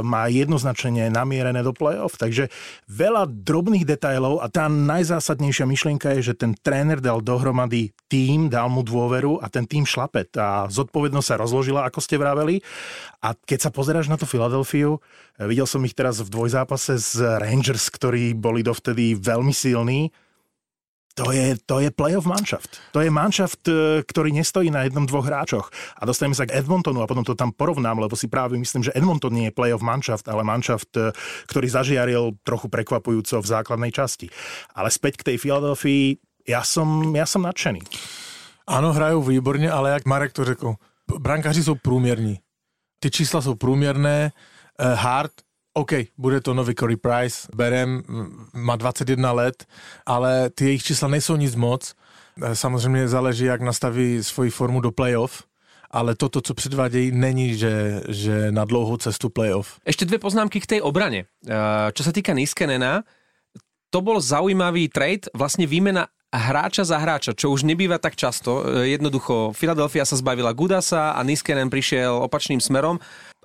má 0.03 0.27
jednoznačne 0.27 1.07
namierené 1.07 1.63
do 1.63 1.71
play-off. 1.71 2.19
Takže 2.19 2.51
veľa 2.91 3.31
drobných 3.31 3.87
detailov 3.87 4.43
a 4.43 4.51
tá 4.51 4.67
najzásadnejšia 4.67 5.63
myšlienka 5.63 6.11
je, 6.19 6.35
že 6.35 6.35
ten 6.35 6.51
tréner 6.51 6.99
dal 6.99 7.23
dohromady 7.23 7.95
tým, 8.11 8.51
dal 8.51 8.67
mu 8.67 8.83
dôveru 8.83 9.39
a 9.39 9.47
ten 9.47 9.63
tým 9.63 9.87
šlape. 9.87 10.27
Tá 10.27 10.67
zodpovednosť 10.67 11.27
sa 11.31 11.39
rozložila, 11.39 11.87
ako 11.87 12.03
ste 12.03 12.19
vraveli. 12.19 12.59
A 13.23 13.31
keď 13.39 13.67
sa 13.67 13.71
pozeráš 13.71 14.11
na 14.11 14.19
tú 14.19 14.27
Filadelfiu, 14.27 14.99
e, 15.39 15.47
videl 15.47 15.63
som 15.63 15.79
ich 15.87 15.95
teraz 15.95 16.19
v 16.19 16.27
dvojzápase 16.27 16.99
z 16.99 17.39
Rangers, 17.39 17.87
ktorí 17.87 18.35
boli 18.35 18.67
dovtedy 18.67 19.15
veľmi 19.15 19.55
silní, 19.55 20.11
to 21.15 21.31
je, 21.31 21.57
to 21.67 21.83
je 21.83 21.91
playoff 21.91 22.25
manšaft. 22.25 22.79
To 22.95 23.03
je 23.03 23.11
manšaft, 23.11 23.63
e, 23.67 24.01
ktorý 24.07 24.31
nestojí 24.31 24.71
na 24.71 24.87
jednom, 24.87 25.03
dvoch 25.03 25.27
hráčoch. 25.27 25.67
A 25.99 26.07
dostaneme 26.07 26.35
sa 26.37 26.47
k 26.47 26.55
Edmontonu 26.55 27.03
a 27.03 27.09
potom 27.09 27.27
to 27.27 27.35
tam 27.35 27.51
porovnám, 27.51 27.99
lebo 27.99 28.15
si 28.15 28.31
práve 28.31 28.55
myslím, 28.55 28.87
že 28.87 28.95
Edmonton 28.95 29.35
nie 29.35 29.51
je 29.51 29.55
playoff 29.55 29.83
manšaft, 29.83 30.27
ale 30.31 30.47
manšaft, 30.47 30.91
e, 30.95 31.11
ktorý 31.51 31.67
zažiaril 31.67 32.39
trochu 32.47 32.71
prekvapujúco 32.71 33.43
v 33.43 33.47
základnej 33.47 33.91
časti. 33.91 34.31
Ale 34.71 34.87
späť 34.87 35.19
k 35.19 35.33
tej 35.33 35.37
Filadelfii, 35.39 36.15
ja 36.47 36.63
som, 36.63 37.11
ja 37.11 37.27
som 37.27 37.43
nadšený. 37.43 37.83
Ano, 38.67 38.93
hrajou 38.93 39.21
výborně, 39.21 39.71
ale 39.71 39.91
jak 39.91 40.05
Marek 40.05 40.33
to 40.33 40.45
řekl, 40.45 40.75
brankáři 41.19 41.63
jsou 41.63 41.75
průměrní. 41.75 42.39
Ty 42.99 43.11
čísla 43.11 43.41
jsou 43.41 43.55
průměrné. 43.55 44.31
Eh, 44.79 44.95
Hart, 44.95 45.31
OK, 45.73 45.91
bude 46.17 46.41
to 46.41 46.53
nový 46.53 46.75
Corey 46.75 46.99
Price, 46.99 47.47
berem, 47.55 48.03
má 48.53 48.75
21 48.75 49.31
let, 49.31 49.65
ale 50.05 50.49
ty 50.49 50.65
jejich 50.65 50.83
čísla 50.83 51.07
nejsou 51.07 51.35
nic 51.35 51.55
moc. 51.55 51.95
Eh, 52.43 52.55
Samozřejmě 52.55 53.07
záleží, 53.07 53.45
jak 53.45 53.61
nastaví 53.61 54.23
svoji 54.23 54.49
formu 54.49 54.81
do 54.81 54.91
playoff, 54.91 55.43
ale 55.91 56.15
toto, 56.15 56.41
co 56.41 56.53
předvádějí, 56.53 57.11
není, 57.11 57.55
že, 57.55 58.03
že 58.07 58.51
na 58.51 58.65
dlouhou 58.65 58.97
cestu 58.97 59.29
playoff. 59.29 59.79
Ešte 59.87 60.07
dve 60.07 60.19
poznámky 60.19 60.59
k 60.59 60.67
tej 60.75 60.79
obrane. 60.83 61.27
Eh, 61.47 61.91
Čo 61.95 62.03
sa 62.03 62.11
týka 62.11 62.31
Niskenena, 62.35 63.03
to 63.91 63.99
bol 63.99 64.19
zaujímavý 64.23 64.87
trade, 64.87 65.27
vlastne 65.35 65.67
výmena 65.67 66.07
hráča 66.31 66.87
za 66.87 66.95
hráča, 66.95 67.35
čo 67.35 67.51
už 67.51 67.67
nebýva 67.67 67.99
tak 67.99 68.15
často. 68.15 68.63
Eh, 68.63 68.95
Jednoducho, 68.95 69.51
Philadelphia 69.55 70.03
sa 70.07 70.15
zbavila 70.19 70.51
Gudasa 70.55 71.15
a 71.15 71.19
Niskenen 71.23 71.71
prišiel 71.71 72.11
opačným 72.23 72.59
smerom. 72.63 72.99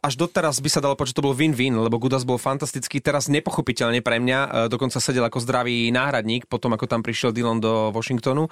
Až 0.07 0.15
doteraz 0.15 0.63
by 0.63 0.71
sa 0.71 0.79
dalo 0.79 0.95
povedať, 0.95 1.11
že 1.11 1.19
to 1.19 1.27
bol 1.27 1.35
win-win, 1.35 1.75
lebo 1.75 1.99
Gudas 1.99 2.23
bol 2.23 2.39
fantastický, 2.39 3.03
teraz 3.03 3.27
nepochopiteľne 3.27 4.07
pre 4.07 4.23
mňa, 4.23 4.39
eh, 4.39 4.51
dokonca 4.71 5.03
sedel 5.03 5.27
ako 5.27 5.43
zdravý 5.43 5.91
náhradník, 5.91 6.47
potom 6.47 6.71
ako 6.79 6.87
tam 6.87 7.03
prišiel 7.03 7.35
Dylan 7.35 7.59
do 7.59 7.91
Washingtonu, 7.91 8.47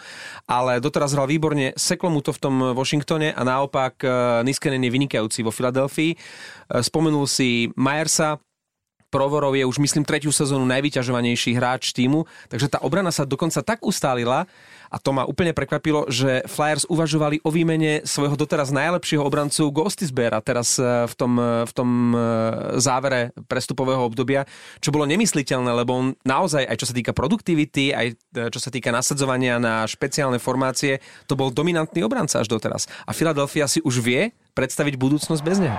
ale 0.50 0.82
doteraz 0.82 1.14
hral 1.14 1.30
výborne, 1.30 1.70
seklo 1.78 2.10
mu 2.10 2.26
to 2.26 2.34
v 2.34 2.42
tom 2.42 2.54
Washingtone 2.74 3.30
a 3.30 3.42
naopak 3.46 4.02
eh, 4.02 4.10
Niskenen 4.42 4.82
je 4.82 4.90
vynikajúci 4.90 5.46
vo 5.46 5.54
Filadelfii. 5.54 6.18
Eh, 6.18 6.82
Spomenul 6.82 7.30
si 7.30 7.70
Myersa, 7.78 8.42
Provorov 9.14 9.54
je 9.54 9.62
už 9.62 9.78
myslím 9.78 10.02
tretiu 10.02 10.34
sezónu 10.34 10.66
najvyťažovanejší 10.66 11.54
hráč 11.54 11.94
týmu, 11.94 12.26
takže 12.50 12.66
tá 12.66 12.82
obrana 12.82 13.14
sa 13.14 13.22
dokonca 13.22 13.62
tak 13.62 13.86
ustálila 13.86 14.50
a 14.94 15.02
to 15.02 15.10
ma 15.10 15.26
úplne 15.26 15.50
prekvapilo, 15.50 16.06
že 16.06 16.46
Flyers 16.46 16.86
uvažovali 16.86 17.42
o 17.42 17.50
výmene 17.50 18.06
svojho 18.06 18.38
doteraz 18.38 18.70
najlepšieho 18.70 19.26
obrancu 19.26 19.74
Gostisbeera 19.74 20.38
teraz 20.38 20.78
eh, 20.78 21.10
v 21.10 21.14
tom, 21.18 21.32
eh, 21.34 21.66
v 21.66 21.72
tom 21.74 21.90
eh, 22.14 22.20
závere 22.78 23.34
prestupového 23.50 24.06
obdobia, 24.06 24.46
čo 24.78 24.94
bolo 24.94 25.10
nemysliteľné, 25.10 25.74
lebo 25.74 25.90
on 25.98 26.06
naozaj, 26.22 26.62
aj 26.62 26.78
čo 26.78 26.86
sa 26.86 26.94
týka 26.94 27.10
produktivity, 27.10 27.90
aj 27.90 28.06
čo 28.54 28.60
sa 28.62 28.70
týka 28.70 28.94
nasadzovania 28.94 29.58
na 29.58 29.82
špeciálne 29.90 30.38
formácie, 30.38 31.02
to 31.26 31.34
bol 31.34 31.50
dominantný 31.50 32.06
obranca 32.06 32.38
až 32.38 32.46
doteraz. 32.46 32.86
A 33.08 33.10
Philadelphia 33.10 33.66
si 33.66 33.82
už 33.82 33.98
vie 33.98 34.30
predstaviť 34.54 34.94
budúcnosť 34.94 35.42
bez 35.42 35.58
neho. 35.58 35.78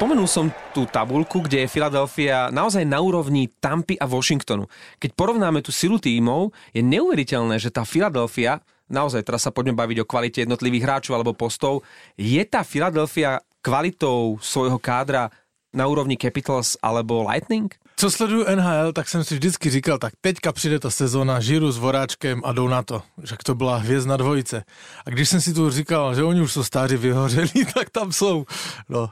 Spomenul 0.00 0.32
som 0.32 0.48
tú 0.72 0.88
tabulku, 0.88 1.44
kde 1.44 1.68
je 1.68 1.72
Philadelphia 1.76 2.48
naozaj 2.48 2.88
na 2.88 3.04
úrovni 3.04 3.52
Tampy 3.60 4.00
a 4.00 4.08
Washingtonu. 4.08 4.64
Keď 4.96 5.12
porovnáme 5.12 5.60
tú 5.60 5.76
silu 5.76 6.00
tímov, 6.00 6.56
je 6.72 6.80
neuveriteľné, 6.80 7.60
že 7.60 7.68
tá 7.68 7.84
Philadelphia, 7.84 8.64
naozaj 8.88 9.28
teraz 9.28 9.44
sa 9.44 9.52
poďme 9.52 9.76
baviť 9.76 10.00
o 10.00 10.08
kvalite 10.08 10.40
jednotlivých 10.40 10.88
hráčov 10.88 11.20
alebo 11.20 11.36
postov, 11.36 11.84
je 12.16 12.40
tá 12.48 12.64
Philadelphia 12.64 13.44
kvalitou 13.60 14.40
svojho 14.40 14.80
kádra 14.80 15.28
na 15.68 15.84
úrovni 15.84 16.16
Capitals 16.16 16.80
alebo 16.80 17.20
Lightning? 17.20 17.68
Co 18.00 18.10
sleduju 18.10 18.44
NHL, 18.54 18.92
tak 18.92 19.08
jsem 19.08 19.24
si 19.24 19.34
vždycky 19.34 19.70
říkal, 19.70 19.98
tak 19.98 20.12
teďka 20.20 20.52
přijde 20.52 20.78
ta 20.78 20.90
sezóna, 20.90 21.40
žiru 21.40 21.72
s 21.72 21.78
Voráčkem 21.78 22.40
a 22.44 22.52
jdou 22.52 22.68
na 22.68 22.82
to. 22.82 23.02
Že 23.22 23.36
to 23.44 23.54
byla 23.54 23.76
hvězdna 23.76 24.16
dvojice. 24.16 24.64
A 25.06 25.10
když 25.10 25.28
jsem 25.28 25.40
si 25.40 25.54
tu 25.54 25.70
říkal, 25.70 26.14
že 26.14 26.24
oni 26.24 26.40
už 26.40 26.52
jsou 26.52 26.64
stáři 26.64 26.96
vyhořeli, 26.96 27.48
tak 27.74 27.90
tam 27.90 28.12
jsou. 28.12 28.46
No, 28.88 29.10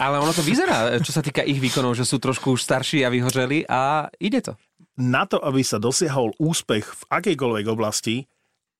Ale 0.00 0.20
ono 0.20 0.32
to 0.32 0.42
vyzerá, 0.46 1.02
čo 1.02 1.12
sa 1.12 1.26
týka 1.26 1.42
ich 1.42 1.58
výkonov, 1.58 1.98
že 1.98 2.06
sú 2.06 2.22
trošku 2.22 2.54
už 2.54 2.62
starší 2.62 3.02
a 3.04 3.12
vyhořeli 3.12 3.66
a 3.68 4.08
ide 4.22 4.40
to. 4.40 4.54
Na 4.96 5.26
to, 5.26 5.42
aby 5.42 5.66
sa 5.66 5.82
dosiahol 5.82 6.32
úspech 6.38 6.86
v 6.86 7.02
akejkoľvek 7.10 7.66
oblasti, 7.66 8.24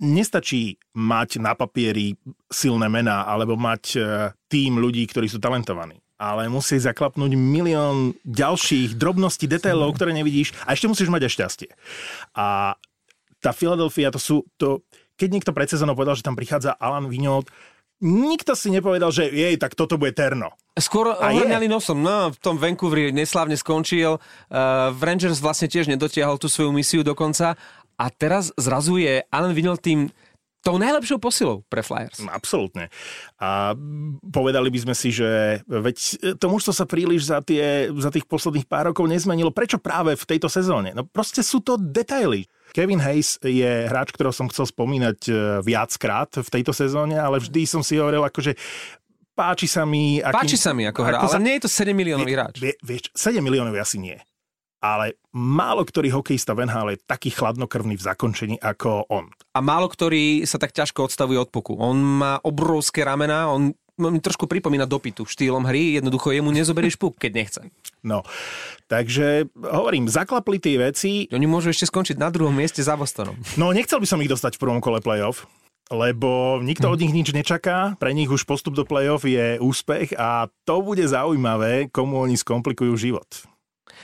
nestačí 0.01 0.81
mať 0.97 1.43
na 1.43 1.53
papieri 1.53 2.17
silné 2.49 2.89
mená 2.89 3.29
alebo 3.29 3.61
mať 3.61 3.83
e, 3.93 3.99
tým 4.49 4.81
ľudí, 4.81 5.05
ktorí 5.05 5.29
sú 5.29 5.37
talentovaní. 5.37 6.00
Ale 6.21 6.53
musí 6.53 6.77
zaklapnúť 6.77 7.33
milión 7.33 8.13
ďalších 8.29 9.01
drobností, 9.01 9.49
detailov, 9.49 9.97
ktoré 9.97 10.13
nevidíš 10.13 10.53
a 10.69 10.77
ešte 10.77 10.85
musíš 10.85 11.09
mať 11.09 11.25
aj 11.25 11.33
šťastie. 11.33 11.71
A 12.37 12.77
tá 13.41 13.57
Philadelphia, 13.57 14.13
to 14.13 14.21
sú... 14.21 14.45
To, 14.61 14.85
keď 15.17 15.29
niekto 15.33 15.57
pred 15.57 15.73
sezónou 15.73 15.97
povedal, 15.97 16.21
že 16.21 16.25
tam 16.25 16.37
prichádza 16.37 16.77
Alan 16.77 17.09
Vigneault, 17.09 17.49
nikto 18.05 18.53
si 18.53 18.69
nepovedal, 18.69 19.13
že 19.13 19.33
jej, 19.33 19.57
tak 19.57 19.73
toto 19.73 19.97
bude 19.97 20.13
terno. 20.13 20.53
Skôr 20.77 21.13
ohrňali 21.13 21.69
nosom. 21.69 22.05
No, 22.05 22.33
v 22.33 22.39
tom 22.41 22.57
Vancouveri 22.61 23.13
neslávne 23.13 23.57
skončil. 23.57 24.17
Uh, 24.17 24.93
v 24.93 25.01
Rangers 25.01 25.41
vlastne 25.41 25.69
tiež 25.69 25.89
nedotiahol 25.89 26.37
tú 26.41 26.53
svoju 26.53 26.73
misiu 26.73 27.01
dokonca. 27.05 27.57
A 28.01 28.07
teraz 28.09 28.49
zrazu 28.57 28.97
je 28.97 29.25
Alan 29.29 29.53
Vigneault 29.53 29.85
tým 29.85 30.09
tou 30.61 30.77
najlepšou 30.77 31.17
posilou 31.17 31.65
pre 31.67 31.81
Flyers. 31.81 32.21
No, 32.21 32.29
absolútne. 32.33 32.93
A 33.41 33.73
povedali 34.29 34.69
by 34.69 34.79
sme 34.85 34.95
si, 34.95 35.09
že 35.09 35.61
veď 35.65 35.97
to 36.37 36.47
mužstvo 36.53 36.73
sa 36.77 36.85
príliš 36.85 37.33
za, 37.33 37.41
tie, 37.41 37.89
za 37.97 38.13
tých 38.13 38.29
posledných 38.29 38.69
pár 38.69 38.93
rokov 38.93 39.09
nezmenilo. 39.09 39.53
Prečo 39.53 39.81
práve 39.81 40.13
v 40.15 40.25
tejto 40.29 40.53
sezóne? 40.53 40.93
No 40.93 41.09
proste 41.09 41.41
sú 41.41 41.65
to 41.65 41.81
detaily. 41.81 42.45
Kevin 42.71 43.03
Hayes 43.03 43.41
je 43.43 43.89
hráč, 43.89 44.15
ktorého 44.15 44.31
som 44.31 44.47
chcel 44.47 44.69
spomínať 44.69 45.19
e, 45.27 45.33
viackrát 45.65 46.31
v 46.39 46.49
tejto 46.53 46.71
sezóne, 46.71 47.19
ale 47.19 47.43
vždy 47.43 47.67
som 47.67 47.83
si 47.83 47.99
hovoril, 47.99 48.23
akože 48.23 48.55
páči 49.35 49.67
sa 49.67 49.83
mi... 49.89 50.21
Akým, 50.23 50.45
Páči 50.45 50.55
sa 50.61 50.71
mi 50.71 50.87
ako 50.87 51.01
hra, 51.03 51.19
ako 51.19 51.27
ale 51.27 51.35
sa- 51.35 51.43
nie 51.43 51.55
je 51.59 51.63
to 51.67 51.71
7 51.73 51.91
miliónový 51.97 52.33
hráč. 52.37 52.61
Vie, 52.61 52.77
vieš, 52.85 53.11
7 53.17 53.41
miliónov 53.41 53.75
asi 53.75 53.99
nie. 53.99 54.15
Ale 54.81 55.19
málo 55.33 55.85
ktorý 55.85 56.09
hokejista 56.15 56.57
v 56.57 56.65
NHL 56.69 56.97
je 56.97 56.99
taký 57.05 57.29
chladnokrvný 57.35 58.01
v 58.01 58.07
zakončení 58.07 58.57
ako 58.61 59.09
on. 59.13 59.29
A 59.51 59.59
málo 59.59 59.91
ktorý 59.91 60.47
sa 60.47 60.63
tak 60.63 60.71
ťažko 60.71 61.11
odstavuje 61.11 61.35
od 61.35 61.51
puku. 61.51 61.75
On 61.75 61.99
má 61.99 62.39
obrovské 62.47 63.03
ramena, 63.03 63.51
on 63.51 63.75
mi 63.99 64.23
trošku 64.23 64.49
pripomína 64.49 64.89
dopytu 64.89 65.29
štýlom 65.29 65.69
hry, 65.69 66.01
jednoducho 66.01 66.33
jemu 66.33 66.49
nezoberieš 66.49 66.97
puk, 66.97 67.21
keď 67.21 67.33
nechce. 67.37 67.61
No, 68.01 68.25
takže 68.89 69.53
hovorím, 69.61 70.09
zaklapli 70.09 70.57
tie 70.57 70.81
veci, 70.81 71.29
Oni 71.29 71.45
môžu 71.45 71.69
ešte 71.69 71.85
skončiť 71.85 72.17
na 72.17 72.33
druhom 72.33 72.55
mieste 72.55 72.81
za 72.81 72.97
Bostonom. 72.97 73.37
No 73.61 73.77
nechcel 73.77 74.01
by 74.01 74.09
som 74.09 74.23
ich 74.25 74.33
dostať 74.33 74.57
v 74.57 74.63
prvom 74.65 74.81
kole 74.81 75.05
playoff, 75.05 75.45
lebo 75.93 76.63
nikto 76.63 76.89
od 76.89 77.03
nich 77.03 77.13
nič 77.13 77.35
nečaká, 77.35 77.99
pre 78.01 78.15
nich 78.17 78.31
už 78.31 78.49
postup 78.49 78.79
do 78.79 78.87
playoff 78.87 79.29
je 79.29 79.61
úspech 79.61 80.17
a 80.17 80.49
to 80.65 80.81
bude 80.81 81.03
zaujímavé, 81.05 81.93
komu 81.93 82.23
oni 82.23 82.39
skomplikujú 82.41 82.97
život. 82.97 83.27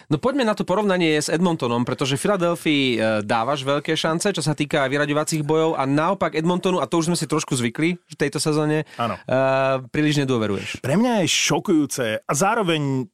No 0.06 0.16
poďme 0.22 0.46
na 0.46 0.54
to 0.54 0.62
porovnanie 0.62 1.18
s 1.18 1.32
Edmontonom, 1.32 1.82
pretože 1.82 2.20
Filadelfii 2.20 2.84
e, 2.94 2.98
dávaš 3.26 3.66
veľké 3.66 3.96
šance, 3.98 4.30
čo 4.30 4.42
sa 4.44 4.54
týka 4.54 4.86
vyraďovacích 4.86 5.42
bojov 5.42 5.74
a 5.74 5.82
naopak 5.88 6.38
Edmontonu, 6.38 6.78
a 6.78 6.86
to 6.86 7.02
už 7.02 7.10
sme 7.10 7.18
si 7.18 7.26
trošku 7.26 7.58
zvykli 7.58 7.98
v 7.98 8.14
tejto 8.14 8.38
sezóne, 8.38 8.86
Áno. 9.00 9.16
uh, 9.16 9.82
príliš 9.90 10.22
nedôveruješ. 10.22 10.80
Pre 10.84 10.94
mňa 10.94 11.24
je 11.24 11.28
šokujúce 11.28 12.06
a 12.22 12.32
zároveň 12.32 13.06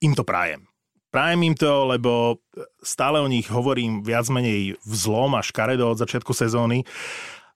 im 0.00 0.12
to 0.16 0.24
prajem. 0.24 0.70
Prajem 1.10 1.42
im 1.42 1.54
to, 1.58 1.90
lebo 1.90 2.38
stále 2.80 3.18
o 3.18 3.26
nich 3.26 3.50
hovorím 3.50 4.06
viac 4.06 4.30
menej 4.30 4.78
v 4.78 4.92
zlom 4.94 5.34
a 5.34 5.42
škaredo 5.42 5.90
od 5.90 5.98
začiatku 5.98 6.30
sezóny 6.30 6.86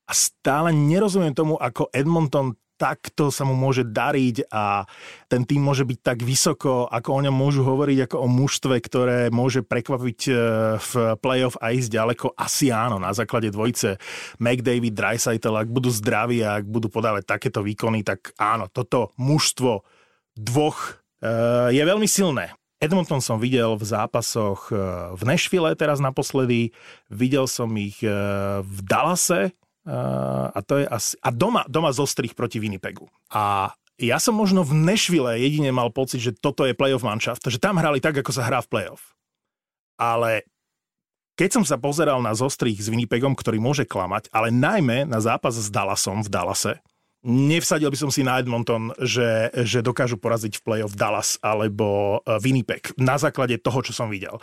a 0.04 0.12
stále 0.12 0.74
nerozumiem 0.74 1.32
tomu, 1.32 1.54
ako 1.56 1.88
Edmonton 1.94 2.58
takto 2.84 3.32
sa 3.32 3.48
mu 3.48 3.56
môže 3.56 3.80
dariť 3.80 4.52
a 4.52 4.84
ten 5.32 5.48
tým 5.48 5.64
môže 5.64 5.88
byť 5.88 5.98
tak 6.04 6.20
vysoko, 6.20 6.84
ako 6.84 7.08
o 7.16 7.20
ňom 7.24 7.32
môžu 7.32 7.64
hovoriť 7.64 8.04
ako 8.04 8.16
o 8.20 8.28
mužstve, 8.28 8.76
ktoré 8.76 9.18
môže 9.32 9.64
prekvapiť 9.64 10.20
e, 10.28 10.32
v 10.76 10.92
playoff 11.16 11.56
a 11.64 11.72
ísť 11.72 11.88
ďaleko. 11.88 12.36
Asi 12.36 12.68
áno, 12.68 13.00
na 13.00 13.16
základe 13.16 13.48
dvojice 13.48 13.96
McDavid, 14.36 14.92
Dreisaitl, 14.92 15.56
ak 15.56 15.72
budú 15.72 15.88
zdraví 15.88 16.44
a 16.44 16.60
ak 16.60 16.68
budú 16.68 16.92
podávať 16.92 17.24
takéto 17.24 17.64
výkony, 17.64 18.04
tak 18.04 18.36
áno, 18.36 18.68
toto 18.68 19.16
mužstvo 19.16 19.80
dvoch 20.36 21.00
e, 21.24 21.72
je 21.72 21.80
veľmi 21.80 22.04
silné. 22.04 22.52
Edmonton 22.84 23.24
som 23.24 23.40
videl 23.40 23.80
v 23.80 23.84
zápasoch 23.88 24.68
e, 24.68 24.76
v 25.16 25.22
Nashville 25.24 25.72
teraz 25.72 26.04
naposledy, 26.04 26.76
videl 27.08 27.48
som 27.48 27.72
ich 27.80 28.04
v 28.60 28.78
Dallase 28.84 29.56
a 29.84 30.58
to 30.64 30.80
je 30.80 30.86
asi... 30.88 31.14
A 31.20 31.28
doma, 31.28 31.64
doma 31.68 31.92
zo 31.92 32.08
proti 32.32 32.56
Winnipegu. 32.56 33.04
A 33.32 33.72
ja 34.00 34.18
som 34.18 34.34
možno 34.34 34.66
v 34.66 34.74
Nashville 34.74 35.38
jedine 35.38 35.70
mal 35.70 35.92
pocit, 35.92 36.18
že 36.18 36.34
toto 36.34 36.66
je 36.66 36.74
playoff 36.74 37.06
manšaft, 37.06 37.46
že 37.46 37.62
tam 37.62 37.78
hrali 37.78 38.02
tak, 38.02 38.16
ako 38.18 38.32
sa 38.34 38.48
hrá 38.48 38.58
v 38.64 38.70
playoff. 38.70 39.14
Ale 39.94 40.48
keď 41.38 41.60
som 41.60 41.64
sa 41.66 41.78
pozeral 41.78 42.18
na 42.22 42.34
zostrých 42.34 42.78
s 42.78 42.90
Winnipegom, 42.90 43.34
ktorý 43.38 43.62
môže 43.62 43.86
klamať, 43.86 44.30
ale 44.34 44.54
najmä 44.54 45.06
na 45.06 45.18
zápas 45.22 45.54
s 45.54 45.70
Dallasom 45.70 46.26
v 46.26 46.30
Dallase, 46.30 46.74
nevsadil 47.24 47.88
by 47.88 47.98
som 47.98 48.10
si 48.12 48.20
na 48.20 48.38
Edmonton, 48.38 48.92
že, 49.00 49.48
že 49.64 49.80
dokážu 49.80 50.20
poraziť 50.20 50.60
v 50.60 50.64
playoff 50.64 50.94
Dallas 50.94 51.40
alebo 51.40 52.20
eh, 52.20 52.38
Winnipeg 52.38 52.92
na 53.00 53.16
základe 53.16 53.56
toho, 53.58 53.80
čo 53.80 53.96
som 53.96 54.12
videl. 54.12 54.38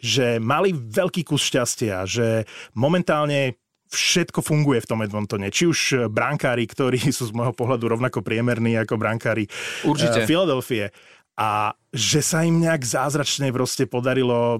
Že 0.00 0.40
mali 0.40 0.72
veľký 0.72 1.22
kus 1.28 1.44
šťastia, 1.46 2.08
že 2.08 2.48
momentálne 2.72 3.61
všetko 3.92 4.40
funguje 4.40 4.80
v 4.80 4.88
tom 4.88 5.04
Edmontone. 5.04 5.52
Či 5.52 5.64
už 5.68 5.80
brankári, 6.08 6.64
ktorí 6.64 6.98
sú 7.16 7.28
z 7.28 7.36
môjho 7.36 7.52
pohľadu 7.52 7.92
rovnako 7.92 8.24
priemerní 8.24 8.74
ako 8.80 8.96
brankári 8.96 9.46
Určite. 9.84 10.24
eh, 10.24 10.26
Philadelphie. 10.26 10.88
a 11.32 11.72
že 11.92 12.20
sa 12.20 12.44
im 12.44 12.60
nejak 12.60 12.84
zázračne 12.84 13.48
proste 13.56 13.88
podarilo 13.88 14.56
e, 14.56 14.58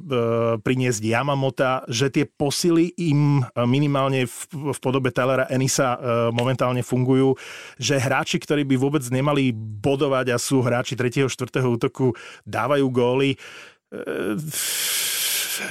priniesť 0.61 1.05
Yamamota, 1.05 1.85
že 1.85 2.09
tie 2.09 2.25
posily 2.25 2.93
im 2.97 3.45
minimálne 3.69 4.25
v, 4.25 4.73
v 4.73 4.79
podobe 4.81 5.13
Tylera 5.13 5.49
Enisa 5.53 5.97
e, 5.97 5.99
momentálne 6.33 6.81
fungujú, 6.81 7.37
že 7.77 8.01
hráči, 8.01 8.41
ktorí 8.41 8.65
by 8.65 8.77
vôbec 8.81 9.05
nemali 9.05 9.53
bodovať 9.57 10.33
a 10.33 10.41
sú 10.41 10.65
hráči 10.65 10.97
3. 10.97 11.29
4. 11.29 11.61
útoku, 11.61 12.17
dávajú 12.49 12.89
góly. 12.89 13.37
E, 13.37 13.39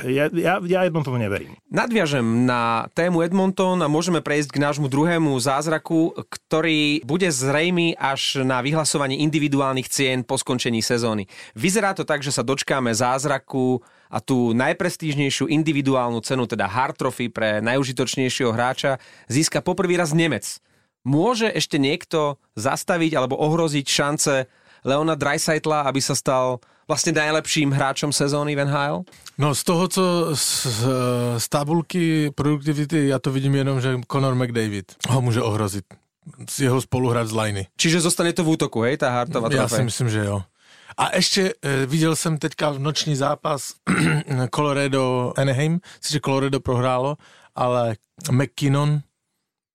ja, 0.08 0.26
ja, 0.32 0.54
ja 0.62 0.80
Edmontonu 0.86 1.18
neverím. 1.20 1.56
Nadviažem 1.70 2.48
na 2.48 2.88
tému 2.96 3.22
Edmonton 3.26 3.80
a 3.84 3.92
môžeme 3.92 4.24
prejsť 4.24 4.56
k 4.56 4.62
nášmu 4.64 4.88
druhému 4.88 5.34
zázraku, 5.38 6.16
ktorý 6.28 7.04
bude 7.06 7.30
zrejmy 7.30 7.96
až 7.98 8.44
na 8.44 8.64
vyhlasovanie 8.64 9.20
individuálnych 9.24 9.88
cien 9.88 10.24
po 10.26 10.40
skončení 10.40 10.84
sezóny. 10.84 11.28
Vyzerá 11.54 11.96
to 11.96 12.08
tak, 12.08 12.24
že 12.26 12.34
sa 12.34 12.46
dočkáme 12.46 12.92
zázraku 12.92 13.82
a 14.12 14.20
tú 14.20 14.52
najprestížnejšiu 14.52 15.48
individuálnu 15.48 16.20
cenu, 16.22 16.44
teda 16.44 16.68
Hard 16.68 17.00
Trophy 17.00 17.32
pre 17.32 17.64
najužitočnejšieho 17.64 18.52
hráča, 18.52 19.00
získa 19.32 19.64
poprvý 19.64 19.96
raz 19.96 20.12
Nemec. 20.12 20.60
Môže 21.02 21.50
ešte 21.50 21.82
niekto 21.82 22.38
zastaviť 22.54 23.18
alebo 23.18 23.34
ohroziť 23.34 23.86
šance 23.90 24.46
Leona 24.82 25.16
Dreisaitla, 25.16 25.86
aby 25.86 26.02
sa 26.02 26.18
stal 26.18 26.58
vlastne 26.90 27.16
najlepším 27.16 27.72
hráčom 27.72 28.12
sezóny 28.12 28.58
v 28.58 28.68
NHL? 28.68 29.08
No 29.38 29.56
z 29.56 29.62
toho, 29.64 29.88
co 29.88 30.04
z, 30.36 30.48
z 31.38 31.46
tabulky 31.48 32.34
produktivity, 32.36 33.08
ja 33.14 33.22
to 33.22 33.32
vidím 33.32 33.56
jenom, 33.62 33.80
že 33.80 33.96
Conor 34.10 34.36
McDavid 34.36 34.98
ho 35.08 35.20
môže 35.24 35.40
ohroziť. 35.40 35.86
Z 36.46 36.70
jeho 36.70 36.78
spoluhrať 36.78 37.32
z 37.32 37.34
liny. 37.34 37.64
Čiže 37.80 38.06
zostane 38.06 38.30
to 38.30 38.46
v 38.46 38.54
útoku, 38.54 38.86
hej, 38.86 39.02
tá 39.02 39.10
Hartová 39.10 39.50
Ja 39.50 39.66
si 39.66 39.82
myslím, 39.82 40.10
že 40.10 40.22
jo. 40.22 40.46
A 40.98 41.10
ešte 41.18 41.56
e, 41.56 41.86
viděl 41.86 42.16
jsem 42.16 42.38
teďka 42.38 42.76
noční 42.78 43.16
zápas 43.16 43.74
Colorado 44.56 45.34
Anaheim, 45.38 45.80
sice 46.02 46.20
Colorado 46.20 46.60
prohrálo, 46.60 47.18
ale 47.56 47.96
McKinnon, 48.32 49.02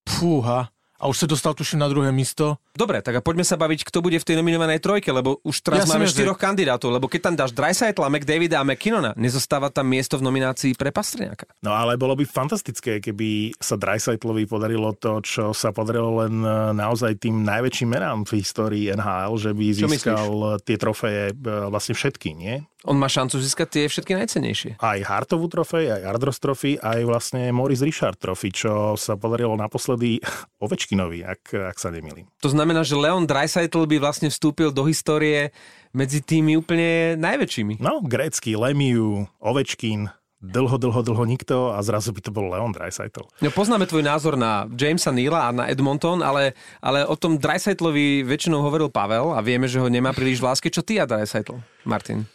fúha, 0.09 0.69
a 0.97 1.05
už 1.13 1.17
sa 1.25 1.27
dostal 1.29 1.53
tuším 1.53 1.85
na 1.85 1.89
druhé 1.93 2.09
místo. 2.13 2.57
Dobre, 2.77 3.01
tak 3.01 3.17
a 3.17 3.21
poďme 3.25 3.43
sa 3.43 3.57
baviť, 3.57 3.89
kto 3.89 4.05
bude 4.05 4.21
v 4.21 4.27
tej 4.29 4.37
nominovanej 4.37 4.85
trojke, 4.85 5.09
lebo 5.09 5.41
už 5.41 5.65
teraz 5.65 5.89
ja 5.89 5.97
máme 5.97 6.05
štyroch 6.05 6.37
kandidátov, 6.37 6.93
lebo 6.93 7.09
keď 7.09 7.33
tam 7.33 7.35
dáš 7.35 7.57
Dreisaitla, 7.57 8.13
McDavida 8.13 8.61
a 8.61 8.65
McKinnona, 8.69 9.17
nezostáva 9.17 9.73
tam 9.73 9.89
miesto 9.89 10.21
v 10.21 10.29
nominácii 10.29 10.77
pre 10.77 10.93
Pastrňáka. 10.93 11.49
No 11.65 11.73
ale 11.73 11.97
bolo 11.97 12.13
by 12.21 12.29
fantastické, 12.29 13.01
keby 13.01 13.57
sa 13.57 13.81
Dreisaitlovi 13.81 14.45
podarilo 14.45 14.93
to, 14.93 15.25
čo 15.25 15.57
sa 15.57 15.73
podarilo 15.73 16.21
len 16.21 16.45
e, 16.45 16.77
naozaj 16.77 17.17
tým 17.17 17.41
najväčším 17.49 17.89
menám 17.89 18.29
v 18.29 18.45
histórii 18.45 18.93
NHL, 18.93 19.35
že 19.41 19.51
by 19.57 19.67
získal 19.73 20.61
tie 20.61 20.77
trofeje 20.77 21.33
e, 21.33 21.35
vlastne 21.73 21.97
všetky, 21.97 22.37
nie? 22.37 22.61
On 22.87 22.95
má 22.95 23.11
šancu 23.11 23.43
získať 23.43 23.69
tie 23.73 23.85
všetky 23.91 24.15
najcenejšie. 24.15 24.71
Aj 24.79 24.99
Hartovú 25.03 25.51
trofej, 25.51 25.91
aj 25.91 26.03
Ardros 26.07 26.39
trofy, 26.39 26.79
aj 26.79 27.03
vlastne 27.03 27.51
Morris 27.51 27.83
Richard 27.83 28.15
trofy, 28.21 28.55
čo 28.55 28.95
sa 28.95 29.19
podarilo 29.19 29.59
naposledy 29.59 30.23
Ovečkinovi, 30.65 31.27
ak, 31.27 31.75
ak 31.75 31.77
sa 31.81 31.91
nemýlim. 31.91 32.31
To 32.45 32.49
znamená, 32.53 32.66
že 32.83 32.97
Leon 32.97 33.29
Dreisaitl 33.29 33.85
by 33.87 33.97
vlastne 34.01 34.33
vstúpil 34.33 34.73
do 34.73 34.83
histórie 34.89 35.55
medzi 35.95 36.25
tými 36.25 36.57
úplne 36.57 37.15
najväčšími. 37.21 37.79
No, 37.79 38.03
grécky, 38.03 38.57
Lemiu, 38.57 39.29
Ovečkin, 39.39 40.11
dlho, 40.43 40.77
dlho, 40.81 41.01
dlho 41.07 41.25
nikto 41.29 41.77
a 41.77 41.81
zrazu 41.85 42.11
by 42.11 42.21
to 42.25 42.35
bol 42.35 42.51
Leon 42.51 42.73
Dreisaitl. 42.73 43.29
No, 43.39 43.49
poznáme 43.53 43.87
tvoj 43.87 44.03
názor 44.03 44.35
na 44.35 44.67
Jamesa 44.73 45.13
Neela 45.13 45.47
a 45.47 45.55
na 45.55 45.65
Edmonton, 45.71 46.25
ale, 46.25 46.57
ale 46.83 47.07
o 47.07 47.15
tom 47.15 47.39
Dreisaitlovi 47.39 48.25
väčšinou 48.27 48.65
hovoril 48.65 48.89
Pavel 48.89 49.37
a 49.37 49.45
vieme, 49.45 49.69
že 49.71 49.79
ho 49.79 49.87
nemá 49.87 50.17
príliš 50.17 50.41
v 50.41 50.49
láske. 50.51 50.73
Čo 50.73 50.81
ty 50.81 50.99
a 50.99 51.07
Dreisaitl, 51.07 51.61
Martin? 51.85 52.27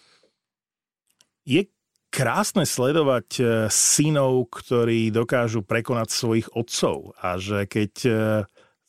je 1.46 1.68
krásne 2.12 2.68
sledovať 2.68 3.28
e, 3.40 3.44
synov, 3.72 4.52
ktorí 4.52 5.10
dokážu 5.16 5.64
prekonať 5.64 6.12
svojich 6.12 6.48
otcov 6.52 7.16
a 7.18 7.40
že 7.40 7.66
keď 7.66 7.94
e, 8.04 8.12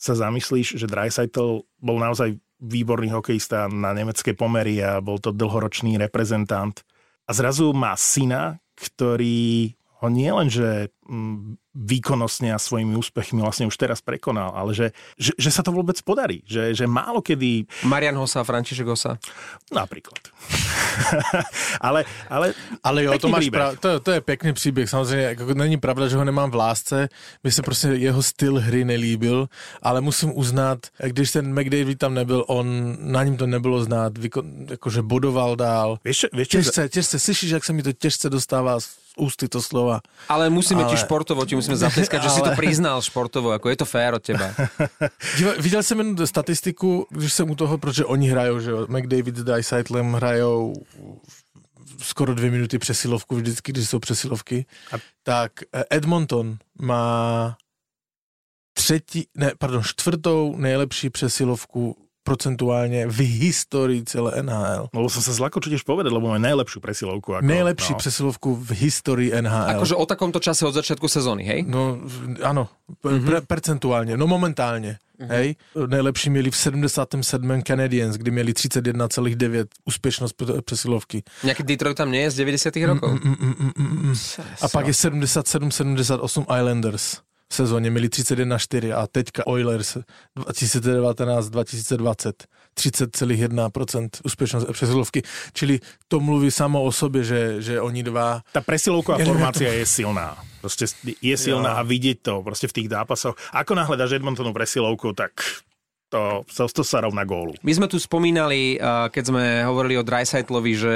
sa 0.02 0.18
zamyslíš, 0.18 0.82
že 0.82 0.90
Dreisaitl 0.90 1.62
bol 1.78 1.98
naozaj 2.02 2.34
výborný 2.58 3.14
hokejista 3.14 3.70
na 3.70 3.94
nemecké 3.94 4.34
pomery 4.34 4.82
a 4.82 4.98
bol 4.98 5.22
to 5.22 5.30
dlhoročný 5.30 5.94
reprezentant. 5.94 6.82
A 7.26 7.30
zrazu 7.30 7.70
má 7.70 7.94
syna, 7.94 8.58
ktorý 8.74 9.78
ho 10.02 10.08
nie 10.10 10.34
len, 10.34 10.50
že 10.50 10.90
mm, 11.06 11.62
výkonnostne 11.72 12.52
a 12.52 12.60
svojimi 12.60 12.98
úspechmi 12.98 13.40
vlastne 13.40 13.64
už 13.64 13.76
teraz 13.80 14.04
prekonal, 14.04 14.52
ale 14.52 14.76
že, 14.76 14.92
že, 15.16 15.32
že 15.38 15.50
sa 15.54 15.64
to 15.64 15.72
vôbec 15.72 15.96
podarí. 16.04 16.44
Že, 16.44 16.74
že 16.74 16.84
málo 16.84 17.24
kedy... 17.24 17.64
Marian 17.88 18.18
Hosa, 18.18 18.44
František 18.44 18.84
Hosa. 18.84 19.16
Napríklad. 19.72 20.20
ale, 21.80 22.04
ale, 22.28 22.52
ale 22.84 22.98
jo, 23.08 23.16
to, 23.16 23.32
máš 23.32 23.48
prav, 23.48 23.78
to, 23.80 24.00
to 24.00 24.10
je 24.10 24.20
pekný 24.20 24.52
příběh. 24.52 24.90
Samozřejmě 24.90 25.24
jako 25.24 25.54
není 25.54 25.76
pravda, 25.80 26.08
že 26.08 26.16
ho 26.16 26.24
nemám 26.24 26.50
v 26.50 26.54
lásce. 26.54 27.08
Mi 27.44 27.52
se 27.52 27.62
prostě 27.62 27.88
jeho 27.88 28.22
styl 28.22 28.60
hry 28.60 28.84
nelíbil, 28.84 29.48
ale 29.82 30.00
musím 30.00 30.36
uznat, 30.36 30.78
když 30.98 31.30
ten 31.30 31.54
McDavid 31.54 31.98
tam 31.98 32.14
nebyl, 32.14 32.44
on, 32.48 32.96
na 33.00 33.24
ním 33.24 33.36
to 33.36 33.46
nebylo 33.46 33.84
znát, 33.84 34.12
jakože 34.70 35.02
bodoval 35.02 35.56
dál. 35.56 35.98
Vieš, 36.04 36.26
vieš, 36.32 36.48
těžce, 36.48 36.88
těžce, 36.88 37.18
slyšíš, 37.18 37.50
jak 37.50 37.64
se 37.64 37.72
mi 37.72 37.82
to 37.82 37.92
těžce 37.92 38.30
dostává 38.30 38.78
ústy 39.16 39.48
to 39.48 39.62
slova. 39.62 40.00
Ale 40.28 40.50
musíme 40.50 40.84
ale... 40.84 40.90
ti 40.90 40.96
športovo, 40.96 41.46
ti 41.46 41.54
musíme 41.54 41.76
zatleskať, 41.76 42.20
ale... 42.20 42.28
že 42.28 42.34
si 42.34 42.42
to 42.42 42.52
priznal 42.56 43.02
športovo, 43.02 43.52
ako 43.52 43.68
je 43.68 43.76
to 43.76 43.84
fér 43.84 44.14
od 44.14 44.22
teba. 44.22 44.54
Viděl 45.64 45.82
jsem 45.82 45.98
jednu 45.98 46.26
statistiku, 46.26 47.06
když 47.10 47.32
jsem 47.32 47.50
u 47.50 47.54
toho, 47.54 47.78
protože 47.78 48.04
oni 48.04 48.28
hrajou, 48.28 48.60
že 48.60 48.72
McDavid 48.88 49.36
s 49.36 49.44
Dysaitlem 49.44 50.12
hrajou 50.12 50.74
skoro 51.98 52.34
dvě 52.34 52.50
minuty 52.50 52.78
přesilovku 52.78 53.36
vždycky, 53.36 53.72
když 53.72 53.88
jsou 53.88 53.98
přesilovky, 53.98 54.66
a... 54.92 54.96
tak 55.22 55.52
eh, 55.72 55.84
Edmonton 55.90 56.58
má 56.80 57.56
třetí, 58.72 59.28
ne, 59.34 59.52
pardon, 59.58 59.82
čtvrtou 59.82 60.56
nejlepší 60.56 61.10
přesilovku 61.10 62.01
procentuálne 62.22 63.10
v 63.10 63.18
histórii 63.26 64.06
celé 64.06 64.42
NHL. 64.42 64.94
Mohol 64.94 65.10
som 65.10 65.22
sa 65.22 65.34
zlako 65.34 65.58
čo 65.58 65.68
tiež 65.74 65.82
povedať, 65.82 66.14
lebo 66.14 66.30
máme 66.30 66.42
najlepšiu 66.42 66.78
presilovku. 66.78 67.38
Ako, 67.38 67.42
Najlepší 67.42 67.92
no. 67.94 67.98
presilovku 67.98 68.48
v 68.54 68.70
histórii 68.78 69.30
NHL. 69.34 69.78
Akože 69.78 69.98
o 69.98 70.04
takomto 70.06 70.38
čase 70.38 70.62
od 70.62 70.74
začiatku 70.74 71.10
sezóny, 71.10 71.42
hej? 71.42 71.60
No, 71.66 71.98
áno, 72.46 72.70
mm-hmm. 73.02 73.26
pre, 73.26 73.38
percentuálne, 73.42 74.14
no 74.14 74.30
momentálne. 74.30 75.02
Mm-hmm. 75.22 75.30
Hej, 75.30 75.48
nejlepší 75.86 76.30
měli 76.30 76.50
v 76.50 76.56
77. 76.56 77.62
Canadiens, 77.62 78.16
kdy 78.16 78.30
měli 78.30 78.52
31,9 78.52 79.66
úspěšnost 79.84 80.34
přesilovky. 80.64 81.22
Nějaký 81.42 81.62
Detroit 81.62 81.96
tam 81.96 82.10
nie 82.10 82.22
je 82.22 82.30
z 82.30 82.36
90. 82.36 82.76
rokov? 82.76 83.10
Mm, 83.10 83.18
mm, 83.22 83.36
mm, 83.40 83.54
mm, 83.58 83.86
mm. 83.86 84.06
mm. 84.08 84.14
A 84.62 84.68
pak 84.68 84.86
je 84.86 84.92
77-78 84.92 86.58
Islanders 86.58 87.22
sezóně 87.52 87.90
měli 87.90 88.08
31-4 88.08 88.98
a 88.98 89.06
teďka 89.06 89.46
Oilers 89.46 89.96
2019-2020 90.36 92.32
30,1% 92.76 94.08
úspěšnost 94.24 94.66
přesilovky. 94.72 95.22
Čili 95.52 95.80
to 96.08 96.20
mluví 96.20 96.50
samo 96.50 96.82
o 96.82 96.92
sobě, 96.92 97.24
že, 97.24 97.62
že 97.62 97.80
oni 97.80 98.02
dva... 98.02 98.40
Ta 98.52 98.60
presilovková 98.60 99.18
formácia 99.24 99.72
je 99.72 99.86
silná. 99.86 100.36
Prostě 100.60 100.86
je 101.22 101.36
silná 101.36 101.70
jo. 101.70 101.76
a 101.76 101.82
vidieť 101.82 102.22
to 102.22 102.42
prostě 102.42 102.68
v 102.68 102.72
tých 102.72 102.88
zápasoch. 102.88 103.34
Ako 103.52 103.74
náhle 103.74 103.96
dáš 103.96 104.12
Edmontonu 104.12 104.52
presilovku, 104.52 105.12
tak 105.12 105.32
to, 106.08 106.44
to, 106.56 106.68
to 106.68 106.84
sa 106.84 107.00
rovná 107.00 107.24
gólu. 107.24 107.56
My 107.64 107.74
sme 107.74 107.88
tu 107.88 107.96
spomínali, 107.96 108.76
keď 109.10 109.24
sme 109.26 109.64
hovorili 109.64 109.98
o 109.98 110.04
Dreisaitlovi, 110.06 110.72
že 110.76 110.94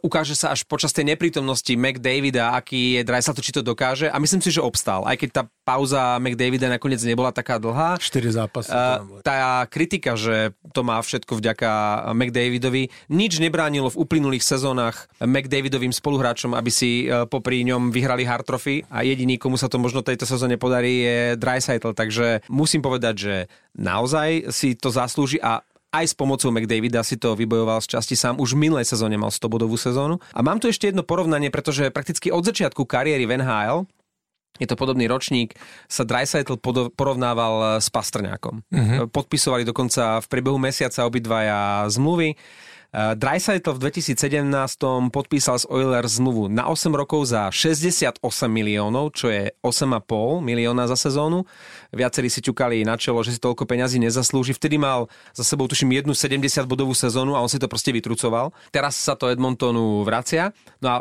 ukáže 0.00 0.32
sa 0.32 0.56
až 0.56 0.64
počas 0.64 0.88
tej 0.96 1.12
neprítomnosti 1.12 1.68
McDavida, 1.76 2.56
aký 2.56 3.00
je 3.00 3.02
Dreisaitl, 3.04 3.44
či 3.44 3.52
to 3.52 3.60
dokáže. 3.60 4.08
A 4.08 4.16
myslím 4.16 4.40
si, 4.40 4.48
že 4.48 4.64
obstál. 4.64 5.04
Aj 5.04 5.16
keď 5.20 5.30
tá 5.30 5.42
pauza 5.68 6.16
McDavida 6.16 6.72
nakoniec 6.72 7.02
nebola 7.04 7.28
taká 7.28 7.60
dlhá. 7.60 8.00
4 8.00 8.40
zápasy. 8.40 8.72
Uh, 8.72 9.20
tá 9.20 9.68
kritika, 9.68 10.16
že 10.16 10.56
to 10.72 10.80
má 10.80 10.96
všetko 11.02 11.36
vďaka 11.36 11.70
McDavidovi, 12.16 12.88
nič 13.12 13.36
nebránilo 13.36 13.92
v 13.92 14.00
uplynulých 14.00 14.46
sezónach 14.46 15.12
McDavidovým 15.20 15.92
spoluhráčom, 15.92 16.56
aby 16.56 16.70
si 16.72 17.10
uh, 17.10 17.28
popri 17.28 17.60
ňom 17.68 17.92
vyhrali 17.92 18.24
hard 18.24 18.48
trophy 18.48 18.86
a 18.88 19.04
jediný, 19.04 19.36
komu 19.36 19.60
sa 19.60 19.68
to 19.68 19.76
možno 19.76 20.00
tejto 20.00 20.24
sezóne 20.24 20.56
podarí, 20.56 21.04
je 21.04 21.18
Dreisaitl. 21.36 21.92
Takže 21.92 22.48
musím 22.48 22.80
povedať, 22.80 23.14
že 23.18 23.34
naozaj 23.76 24.48
si 24.48 24.72
to 24.72 24.88
zaslúži 24.88 25.36
a 25.42 25.60
aj 26.02 26.12
s 26.12 26.14
pomocou 26.14 26.52
McDavida 26.52 27.00
si 27.00 27.16
to 27.16 27.32
vybojoval 27.32 27.80
z 27.80 27.96
časti 27.96 28.16
sám. 28.18 28.36
Už 28.36 28.52
v 28.52 28.68
minulej 28.68 28.84
sezóne 28.84 29.16
mal 29.16 29.32
100 29.32 29.48
bodovú 29.48 29.80
sezónu. 29.80 30.20
A 30.36 30.44
mám 30.44 30.60
tu 30.60 30.68
ešte 30.68 30.92
jedno 30.92 31.00
porovnanie, 31.00 31.48
pretože 31.48 31.88
prakticky 31.88 32.28
od 32.28 32.44
začiatku 32.44 32.84
kariéry 32.84 33.24
v 33.24 33.40
NHL 33.40 33.88
je 34.56 34.64
to 34.64 34.76
podobný 34.76 35.04
ročník, 35.04 35.52
sa 35.84 36.08
Dreisaitl 36.08 36.56
porovnával 36.96 37.76
s 37.76 37.92
Pastrňákom. 37.92 38.64
Uh-huh. 38.64 39.04
Podpisovali 39.12 39.68
dokonca 39.68 40.24
v 40.24 40.26
priebehu 40.32 40.56
mesiaca 40.56 41.04
obidvaja 41.04 41.84
zmluvy. 41.92 42.40
Dreisaitl 42.96 43.76
v 43.76 43.92
2017 43.92 44.48
podpísal 45.12 45.60
z 45.60 45.68
Oilers 45.68 46.16
zmluvu 46.16 46.48
na 46.48 46.72
8 46.72 46.88
rokov 46.96 47.28
za 47.28 47.52
68 47.52 48.24
miliónov, 48.48 49.12
čo 49.12 49.28
je 49.28 49.52
8,5 49.60 50.40
milióna 50.40 50.88
za 50.88 50.96
sezónu. 50.96 51.44
Viacerí 51.92 52.32
si 52.32 52.40
ťukali 52.40 52.88
na 52.88 52.96
čelo, 52.96 53.20
že 53.20 53.36
si 53.36 53.40
toľko 53.44 53.68
peňazí 53.68 54.00
nezaslúži. 54.00 54.56
Vtedy 54.56 54.80
mal 54.80 55.12
za 55.36 55.44
sebou, 55.44 55.68
tuším, 55.68 55.92
jednu 55.92 56.16
70 56.16 56.64
bodovú 56.64 56.96
sezónu 56.96 57.36
a 57.36 57.44
on 57.44 57.52
si 57.52 57.60
to 57.60 57.68
proste 57.68 57.92
vytrucoval. 57.92 58.56
Teraz 58.72 58.96
sa 58.96 59.12
to 59.12 59.28
Edmontonu 59.28 60.00
vracia. 60.00 60.56
No 60.80 60.88
a 60.88 60.96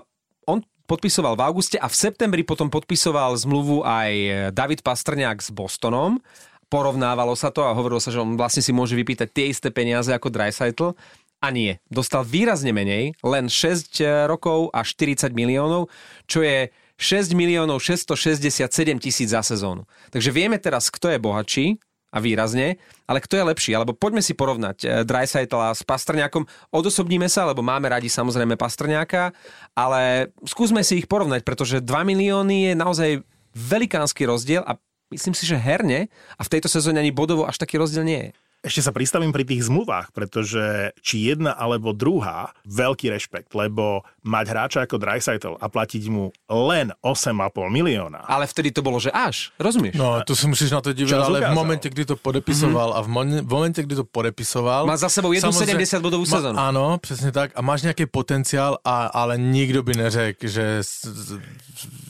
on 0.52 0.68
podpisoval 0.92 1.40
v 1.40 1.48
auguste 1.48 1.80
a 1.80 1.88
v 1.88 1.96
septembri 1.96 2.44
potom 2.44 2.68
podpisoval 2.68 3.40
zmluvu 3.40 3.88
aj 3.88 4.12
David 4.52 4.84
Pastrňák 4.84 5.40
s 5.40 5.48
Bostonom 5.48 6.20
porovnávalo 6.66 7.38
sa 7.38 7.54
to 7.54 7.62
a 7.62 7.72
hovorilo 7.78 8.02
sa, 8.02 8.10
že 8.10 8.20
on 8.20 8.36
vlastne 8.36 8.60
si 8.60 8.74
môže 8.74 8.98
vypýtať 8.98 9.30
tie 9.30 9.46
isté 9.54 9.70
peniaze 9.70 10.10
ako 10.10 10.34
Dreisaitl 10.34 10.98
a 11.46 11.54
nie. 11.54 11.78
Dostal 11.94 12.26
výrazne 12.26 12.74
menej, 12.74 13.14
len 13.22 13.46
6 13.46 14.02
rokov 14.26 14.74
a 14.74 14.82
40 14.82 15.30
miliónov, 15.38 15.94
čo 16.26 16.42
je 16.42 16.74
6 16.98 17.38
miliónov 17.38 17.84
667 17.84 18.66
tisíc 18.98 19.30
za 19.30 19.46
sezónu. 19.46 19.86
Takže 20.10 20.34
vieme 20.34 20.58
teraz, 20.58 20.90
kto 20.90 21.14
je 21.14 21.22
bohatší 21.22 21.68
a 22.16 22.24
výrazne, 22.24 22.80
ale 23.04 23.20
kto 23.20 23.36
je 23.36 23.44
lepší? 23.52 23.72
Alebo 23.76 23.92
poďme 23.92 24.24
si 24.24 24.32
porovnať 24.32 24.78
eh, 24.82 24.90
Dreisaitla 25.04 25.76
s 25.76 25.84
Pastrňákom. 25.84 26.48
Odosobníme 26.72 27.28
sa, 27.28 27.46
lebo 27.46 27.60
máme 27.60 27.92
radi 27.92 28.08
samozrejme 28.08 28.56
Pastrňáka, 28.56 29.36
ale 29.76 30.32
skúsme 30.48 30.82
si 30.82 31.04
ich 31.04 31.08
porovnať, 31.12 31.44
pretože 31.44 31.84
2 31.84 31.86
milióny 31.86 32.72
je 32.72 32.74
naozaj 32.74 33.10
velikánsky 33.56 34.24
rozdiel 34.24 34.64
a 34.64 34.80
myslím 35.12 35.36
si, 35.36 35.44
že 35.44 35.60
herne 35.60 36.08
a 36.40 36.42
v 36.44 36.52
tejto 36.52 36.72
sezóne 36.72 37.04
ani 37.04 37.12
bodovo 37.12 37.44
až 37.44 37.60
taký 37.60 37.76
rozdiel 37.76 38.08
nie 38.08 38.20
je. 38.20 38.30
Ešte 38.66 38.82
sa 38.82 38.90
pristavím 38.90 39.30
pri 39.30 39.46
tých 39.46 39.70
zmluvách, 39.70 40.10
pretože 40.10 40.90
či 41.06 41.30
jedna 41.30 41.54
alebo 41.54 41.94
druhá, 41.94 42.50
veľký 42.66 43.14
rešpekt, 43.14 43.54
lebo 43.54 44.02
mať 44.26 44.46
hráča 44.50 44.80
ako 44.90 44.98
Dreisaitl 44.98 45.54
a 45.62 45.66
platiť 45.70 46.04
mu 46.10 46.34
len 46.50 46.90
8,5 47.06 47.54
milióna. 47.70 48.26
Ale 48.26 48.50
vtedy 48.50 48.74
to 48.74 48.82
bolo, 48.82 48.98
že 48.98 49.14
až, 49.14 49.54
rozumieš? 49.62 49.94
No, 49.94 50.18
tu 50.26 50.34
si 50.34 50.50
musíš 50.50 50.74
na 50.74 50.82
to 50.82 50.98
divať, 50.98 51.14
ale 51.14 51.46
v 51.46 51.54
momente, 51.54 51.86
kdy 51.86 52.10
to 52.10 52.16
podepisoval 52.18 52.98
mm-hmm. 52.98 53.06
a 53.06 53.06
v, 53.06 53.10
mo- 53.14 53.44
v 53.46 53.52
momente, 53.54 53.80
kdy 53.86 54.02
to 54.02 54.06
podepisoval... 54.10 54.90
Má 54.90 54.98
za 54.98 55.14
sebou 55.14 55.30
jednu 55.30 55.54
70 55.54 56.02
bodovú 56.02 56.26
sezónu. 56.26 56.58
Áno, 56.58 56.98
přesně 56.98 57.32
tak. 57.32 57.52
A 57.56 57.62
máš 57.62 57.82
nějaký 57.82 58.06
potenciál, 58.06 58.78
a, 58.82 59.06
ale 59.06 59.38
nikdo 59.38 59.84
by 59.84 59.94
neřekl, 59.94 60.48
že 60.48 60.82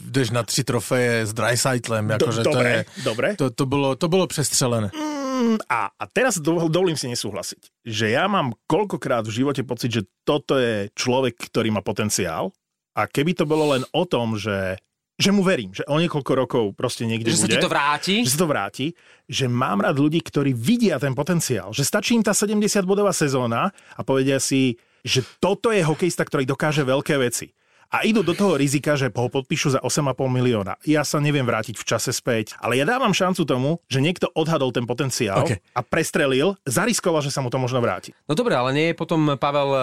jdeš 0.05 0.29
na 0.29 0.43
tři 0.43 0.63
trofeje 0.63 1.25
s 1.25 1.33
Dreisaitlem. 1.33 2.09
Jako, 2.09 2.25
Do, 2.25 2.43
dobre, 2.43 2.53
to 2.53 2.67
je, 2.67 2.85
dobre. 3.03 3.35
To, 3.35 3.49
to, 3.49 3.65
bylo, 3.65 3.95
to 3.95 4.07
bylo 4.07 4.27
přestřelené. 4.27 4.91
Mm, 4.95 5.34
a, 5.69 5.91
a 5.93 6.03
teraz 6.09 6.37
do, 6.41 6.67
dovolím 6.67 6.99
si 6.99 7.09
nesúhlasiť, 7.09 7.85
že 7.85 8.13
ja 8.13 8.25
mám 8.25 8.53
koľkokrát 8.65 9.25
v 9.27 9.43
živote 9.43 9.63
pocit, 9.63 9.91
že 9.91 10.07
toto 10.27 10.57
je 10.59 10.89
človek, 10.93 11.37
ktorý 11.37 11.71
má 11.73 11.81
potenciál 11.85 12.51
a 12.95 13.05
keby 13.05 13.35
to 13.37 13.45
bolo 13.45 13.75
len 13.75 13.83
o 13.91 14.03
tom, 14.07 14.39
že 14.39 14.79
že 15.15 15.31
mu 15.31 15.47
verím, 15.47 15.71
že 15.71 15.87
o 15.87 15.95
niekoľko 15.95 16.31
rokov 16.35 16.63
proste 16.75 17.07
niekde 17.07 17.31
že 17.31 17.39
bude. 17.39 17.47
Že 17.47 17.47
sa 17.47 17.55
ti 17.55 17.63
to 17.63 17.71
vráti? 17.71 18.15
Že 18.27 18.31
sa 18.35 18.41
to 18.43 18.51
vráti. 18.51 18.85
Že 19.31 19.45
mám 19.47 19.79
rád 19.79 19.95
ľudí, 19.95 20.19
ktorí 20.19 20.51
vidia 20.51 20.99
ten 20.99 21.15
potenciál. 21.15 21.71
Že 21.71 21.87
stačí 21.87 22.11
im 22.19 22.23
tá 22.23 22.35
70-bodová 22.35 23.15
sezóna 23.15 23.71
a 23.95 24.01
povedia 24.03 24.43
si, 24.43 24.75
že 25.07 25.23
toto 25.39 25.71
je 25.71 25.79
hokejista, 25.87 26.27
ktorý 26.27 26.43
dokáže 26.43 26.83
veľké 26.83 27.15
veci 27.15 27.55
a 27.95 28.03
idú 28.03 28.27
do 28.27 28.35
toho 28.35 28.59
rizika, 28.59 28.99
že 28.99 29.07
ho 29.07 29.31
podpíšu 29.31 29.71
za 29.71 29.79
8,5 29.79 30.27
milióna. 30.27 30.75
Ja 30.83 31.07
sa 31.07 31.23
neviem 31.23 31.47
vrátiť 31.47 31.79
v 31.79 31.85
čase 31.87 32.11
späť, 32.11 32.51
ale 32.59 32.75
ja 32.75 32.83
dávam 32.83 33.15
šancu 33.15 33.47
tomu, 33.47 33.79
že 33.87 34.03
niekto 34.03 34.27
odhadol 34.35 34.75
ten 34.75 34.83
potenciál 34.83 35.47
okay. 35.47 35.63
a 35.71 35.79
prestrelil, 35.79 36.59
zariskoval, 36.67 37.23
že 37.23 37.31
sa 37.31 37.39
mu 37.39 37.47
to 37.47 37.55
možno 37.55 37.79
vráti. 37.79 38.11
No 38.27 38.35
dobre, 38.35 38.51
ale 38.51 38.75
nie 38.75 38.91
je 38.91 38.99
potom 38.99 39.39
Pavel 39.39 39.69
uh, 39.71 39.79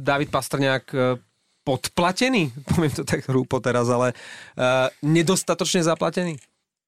David 0.00 0.32
Pastrňák 0.32 0.84
uh, 0.96 1.20
podplatený? 1.68 2.48
Poviem 2.72 2.92
to 2.96 3.04
tak 3.04 3.28
hrúpo 3.28 3.60
teraz, 3.60 3.92
ale 3.92 4.16
uh, 4.56 4.88
nedostatočne 5.04 5.84
zaplatený? 5.84 6.40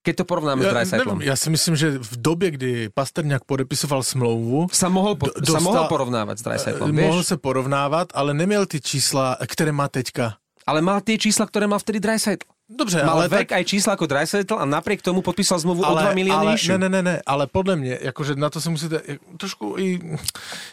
Keď 0.07 0.23
to 0.23 0.25
porovnáme 0.25 0.63
ja, 0.63 0.71
s 0.71 0.73
Dreisaitlom. 0.73 1.19
Ja 1.19 1.35
si 1.35 1.51
myslím, 1.51 1.75
že 1.75 1.99
v 1.99 2.15
době, 2.15 2.49
kdy 2.55 2.71
Pasterňák 2.95 3.43
podepisoval 3.43 4.07
smlouvu... 4.07 4.71
Sa 4.71 4.87
mohol, 4.87 5.19
po, 5.19 5.35
dostal, 5.35 5.59
sa 5.59 5.67
mohol 5.67 5.85
porovnávať 5.91 6.37
s 6.39 6.43
Dreisaitlom, 6.47 6.95
vieš? 6.95 7.11
Mohol 7.11 7.25
sa 7.27 7.37
porovnávať, 7.43 8.15
ale 8.15 8.31
neměl 8.31 8.71
ty 8.71 8.79
čísla, 8.79 9.35
které 9.51 9.75
má 9.75 9.91
teďka. 9.91 10.39
Ale 10.67 10.83
mal 10.83 10.99
tie 11.07 11.15
čísla, 11.15 11.47
ktoré 11.47 11.71
mal 11.71 11.79
vtedy 11.79 12.03
Dreisaitl. 12.03 12.56
Dobře, 12.67 13.05
Mal 13.07 13.15
ale 13.15 13.29
vek 13.29 13.55
tak... 13.55 13.63
aj 13.63 13.65
čísla 13.65 13.95
ako 13.95 14.11
Dreisaitl 14.11 14.59
a 14.59 14.67
napriek 14.67 14.99
tomu 14.99 15.23
podpísal 15.23 15.63
zmluvu 15.63 15.87
ale, 15.87 16.03
o 16.03 16.05
2 16.11 16.19
milióny 16.19 16.59
ale, 16.59 16.67
Ne, 16.67 16.79
ne, 16.79 16.89
ne, 16.89 17.03
ne, 17.03 17.17
ale 17.23 17.47
podle 17.47 17.77
mě, 17.79 17.99
jakože 18.03 18.35
na 18.35 18.51
to 18.51 18.59
se 18.61 18.71
musíte 18.71 19.03
trošku 19.39 19.79
i, 19.79 20.03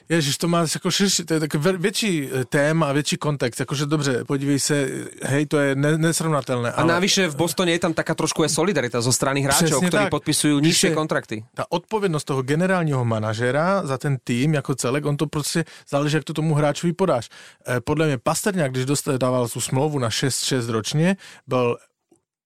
ježiš, 0.10 0.38
to 0.38 0.48
má 0.48 0.66
jako 0.66 0.92
širší, 0.92 1.26
to 1.26 1.34
je 1.34 1.40
také 1.40 1.58
větší 1.58 2.30
e, 2.34 2.46
téma 2.46 2.90
a 2.90 2.92
větší 2.92 3.18
kontext, 3.18 3.60
jakože 3.60 3.86
dobře, 3.86 4.26
podívej 4.26 4.60
se, 4.60 4.90
hej, 5.24 5.46
to 5.46 5.58
je 5.58 5.76
ne, 5.76 5.98
nesrovnatelné. 5.98 6.72
A 6.72 6.82
ale... 6.82 6.94
navyše 6.94 7.28
v 7.28 7.36
Bostone 7.36 7.72
je 7.72 7.80
tam 7.80 7.94
taká 7.94 8.16
trošku 8.16 8.44
je 8.44 8.50
solidarita 8.50 9.02
zo 9.02 9.14
strany 9.14 9.42
hráčov, 9.42 9.78
Přesně 9.78 9.88
ktorí 9.88 10.06
tak. 10.10 10.12
podpisujú 10.18 10.60
nižšie 10.60 10.98
kontrakty. 10.98 11.46
Ta 11.54 11.70
odpovědnost 11.70 12.24
toho 12.24 12.42
generálního 12.42 13.06
manažera 13.06 13.86
za 13.86 13.98
ten 13.98 14.18
tým 14.24 14.54
jako 14.54 14.76
celek, 14.76 15.06
on 15.06 15.18
to 15.18 15.28
prostě 15.28 15.66
záleží, 15.90 16.16
jak 16.16 16.24
to 16.24 16.34
tomu 16.34 16.56
hráčovi 16.58 16.94
podáš. 16.94 17.30
E, 17.68 17.82
podle 17.82 18.06
mě 18.06 18.18
Pasterňák, 18.18 18.72
když 18.72 18.86
dostával 18.86 19.48
tu 19.48 19.62
smlouvu 19.62 20.00
na 20.00 20.10
6-6 20.10 20.70
ročně, 20.70 21.18
byl 21.48 21.78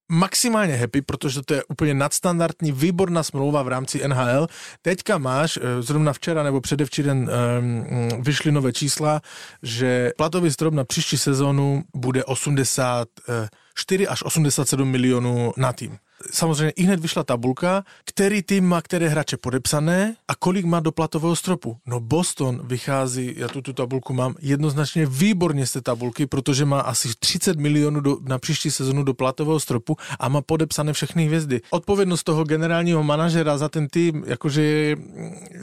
maximálně 0.10 0.76
happy, 0.76 1.02
protože 1.02 1.42
to 1.42 1.54
je 1.54 1.64
úplně 1.64 1.94
nadstandardní, 1.94 2.72
výborná 2.72 3.24
smlouva 3.24 3.64
v 3.64 3.68
rámci 3.68 4.08
NHL. 4.08 4.48
Teďka 4.82 5.18
máš, 5.18 5.58
eh, 5.58 5.82
zrovna 5.82 6.14
včera 6.14 6.44
nebo 6.44 6.62
předevčíren 6.62 7.30
um, 7.30 8.24
vyšly 8.24 8.52
nové 8.52 8.74
čísla, 8.74 9.22
že 9.64 10.12
platový 10.18 10.52
strop 10.52 10.74
na 10.74 10.84
příští 10.84 11.18
sezónu 11.18 11.84
bude 11.96 12.24
84 12.24 14.08
až 14.08 14.24
87 14.24 14.92
milionů 14.92 15.54
na 15.58 15.74
tým 15.74 15.98
samozřejmě 16.32 16.70
i 16.70 16.84
hned 16.84 17.00
vyšla 17.00 17.24
tabulka, 17.24 17.84
který 18.06 18.42
tým 18.42 18.66
má 18.66 18.82
které 18.82 19.10
hráče 19.10 19.38
podepsané 19.38 20.16
a 20.28 20.36
kolik 20.36 20.66
má 20.66 20.80
do 20.80 20.92
platového 20.92 21.36
stropu. 21.36 21.78
No 21.86 22.00
Boston 22.00 22.62
vychází, 22.64 23.34
já 23.38 23.48
tu, 23.48 23.62
tu 23.62 23.74
tabulku 23.74 24.14
mám, 24.14 24.36
jednoznačně 24.42 25.06
výborně 25.06 25.68
z 25.68 25.72
té 25.72 25.82
tabulky, 25.82 26.26
protože 26.26 26.66
má 26.66 26.80
asi 26.80 27.10
30 27.20 27.60
milionů 27.60 28.00
do, 28.00 28.18
na 28.28 28.40
příští 28.40 28.72
sezonu 28.72 29.04
do 29.04 29.14
platového 29.14 29.60
stropu 29.60 29.98
a 30.20 30.30
má 30.30 30.42
podepsané 30.42 30.94
všechny 30.94 31.26
hvězdy. 31.26 31.62
Odpovědnost 31.70 32.24
toho 32.24 32.44
generálního 32.44 33.04
manažera 33.04 33.58
za 33.58 33.70
ten 33.70 33.88
tým, 33.88 34.24
jakože 34.28 34.96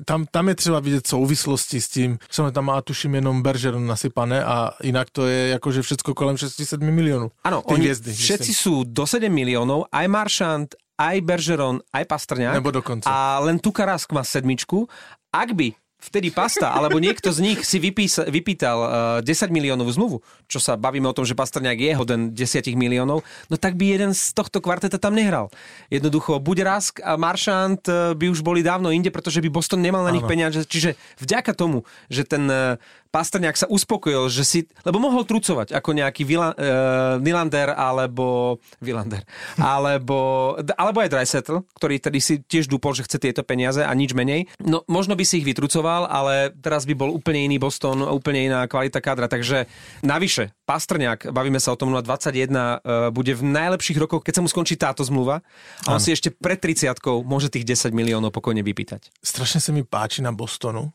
tam, 0.04 0.26
tam 0.30 0.48
je 0.48 0.54
třeba 0.54 0.80
vidět 0.80 1.06
souvislosti 1.06 1.80
s 1.80 1.88
tím, 1.88 2.18
že 2.36 2.50
tam 2.52 2.64
má 2.64 2.82
tuším 2.82 3.14
jenom 3.14 3.42
Bergeron 3.42 3.86
nasypané 3.86 4.44
a 4.44 4.70
jinak 4.82 5.10
to 5.10 5.26
je 5.26 5.48
jakože 5.48 5.82
všechno 5.82 6.14
kolem 6.14 6.36
6-7 6.36 6.90
milionů. 6.90 7.30
Ano, 7.44 7.62
oni 7.62 7.94
všetci 7.94 8.50
myslím. 8.50 8.62
sú 8.64 8.74
do 8.84 9.06
7 9.06 9.32
milionov, 9.32 9.86
aj 9.92 10.08
Marshall 10.08 10.43
Maršant, 10.44 10.76
aj 11.00 11.16
Bergeron, 11.24 11.80
aj 11.88 12.04
Pastrňák. 12.04 12.61
Nebo 12.61 12.68
dokonca. 12.68 13.09
A 13.09 13.40
len 13.40 13.57
Tukarask 13.57 14.12
má 14.12 14.20
sedmičku. 14.20 14.85
Ak 15.33 15.57
by 15.57 15.72
vtedy 16.04 16.28
Pasta, 16.28 16.68
alebo 16.68 17.00
niekto 17.00 17.33
z 17.33 17.40
nich 17.40 17.64
si 17.64 17.80
vypísa, 17.80 18.28
vypýtal 18.28 19.24
uh, 19.24 19.24
10 19.24 19.48
miliónovú 19.48 19.88
zmluvu, 19.88 20.16
čo 20.44 20.61
sa 20.61 20.76
bavíme 20.76 21.09
o 21.09 21.16
tom, 21.16 21.24
že 21.24 21.33
Pastrňák 21.33 21.80
je 21.80 21.92
hoden 21.96 22.20
10 22.37 22.76
miliónov, 22.76 23.24
no 23.24 23.57
tak 23.57 23.80
by 23.80 23.96
jeden 23.96 24.12
z 24.12 24.37
tohto 24.37 24.61
kvarteta 24.61 25.00
tam 25.00 25.16
nehral. 25.16 25.48
Jednoducho, 25.88 26.37
buď 26.44 26.57
Rask 26.61 27.00
a 27.00 27.16
Maršant 27.16 27.88
uh, 27.88 28.12
by 28.12 28.28
už 28.28 28.44
boli 28.44 28.61
dávno 28.61 28.92
inde, 28.92 29.09
pretože 29.09 29.40
by 29.40 29.48
Boston 29.48 29.80
nemal 29.80 30.04
na 30.04 30.12
nich 30.12 30.28
peniaze. 30.28 30.61
Čiže 30.68 31.00
vďaka 31.24 31.57
tomu, 31.57 31.88
že 32.12 32.28
ten 32.28 32.44
uh, 32.52 32.76
Pastrňák 33.14 33.55
sa 33.55 33.70
uspokojil, 33.70 34.27
že 34.27 34.42
si, 34.42 34.59
lebo 34.83 34.98
mohol 34.98 35.22
trucovať 35.22 35.70
ako 35.70 35.94
nejaký 35.94 36.27
Vila, 36.27 36.50
uh, 36.50 37.22
Nylander 37.22 37.70
alebo 37.70 38.59
Vilander, 38.83 39.22
alebo, 39.55 40.53
alebo 40.74 40.98
aj 40.98 41.14
Dreisetl, 41.14 41.62
ktorý 41.79 42.03
tedy 42.03 42.18
si 42.18 42.42
tiež 42.42 42.66
dúpol, 42.66 42.98
že 42.98 43.07
chce 43.07 43.22
tieto 43.22 43.46
peniaze 43.46 43.87
a 43.87 43.92
nič 43.94 44.18
menej. 44.18 44.50
No 44.59 44.83
možno 44.90 45.14
by 45.14 45.22
si 45.22 45.38
ich 45.38 45.46
vytrucoval, 45.46 46.11
ale 46.11 46.50
teraz 46.59 46.83
by 46.90 46.98
bol 46.98 47.14
úplne 47.14 47.46
iný 47.46 47.62
Boston, 47.62 48.03
úplne 48.03 48.50
iná 48.50 48.66
kvalita 48.66 48.98
kádra, 48.98 49.31
takže 49.31 49.70
navyše, 50.03 50.50
Pastrňák, 50.66 51.31
bavíme 51.31 51.62
sa 51.62 51.70
o 51.70 51.79
tom 51.79 51.94
21, 51.94 52.50
uh, 52.50 53.14
bude 53.14 53.31
v 53.31 53.42
najlepších 53.46 54.00
rokoch, 54.03 54.27
keď 54.27 54.42
sa 54.42 54.42
mu 54.42 54.50
skončí 54.50 54.74
táto 54.74 55.07
zmluva. 55.07 55.38
A 55.87 55.94
on 55.94 56.03
si 56.03 56.11
ešte 56.11 56.35
pred 56.35 56.59
30 56.59 56.98
môže 57.22 57.46
tých 57.46 57.62
10 57.62 57.94
miliónov 57.94 58.35
pokojne 58.35 58.66
vypýtať. 58.66 59.14
Strašne 59.22 59.62
sa 59.62 59.70
mi 59.70 59.87
páči 59.87 60.18
na 60.18 60.35
Bostonu, 60.35 60.90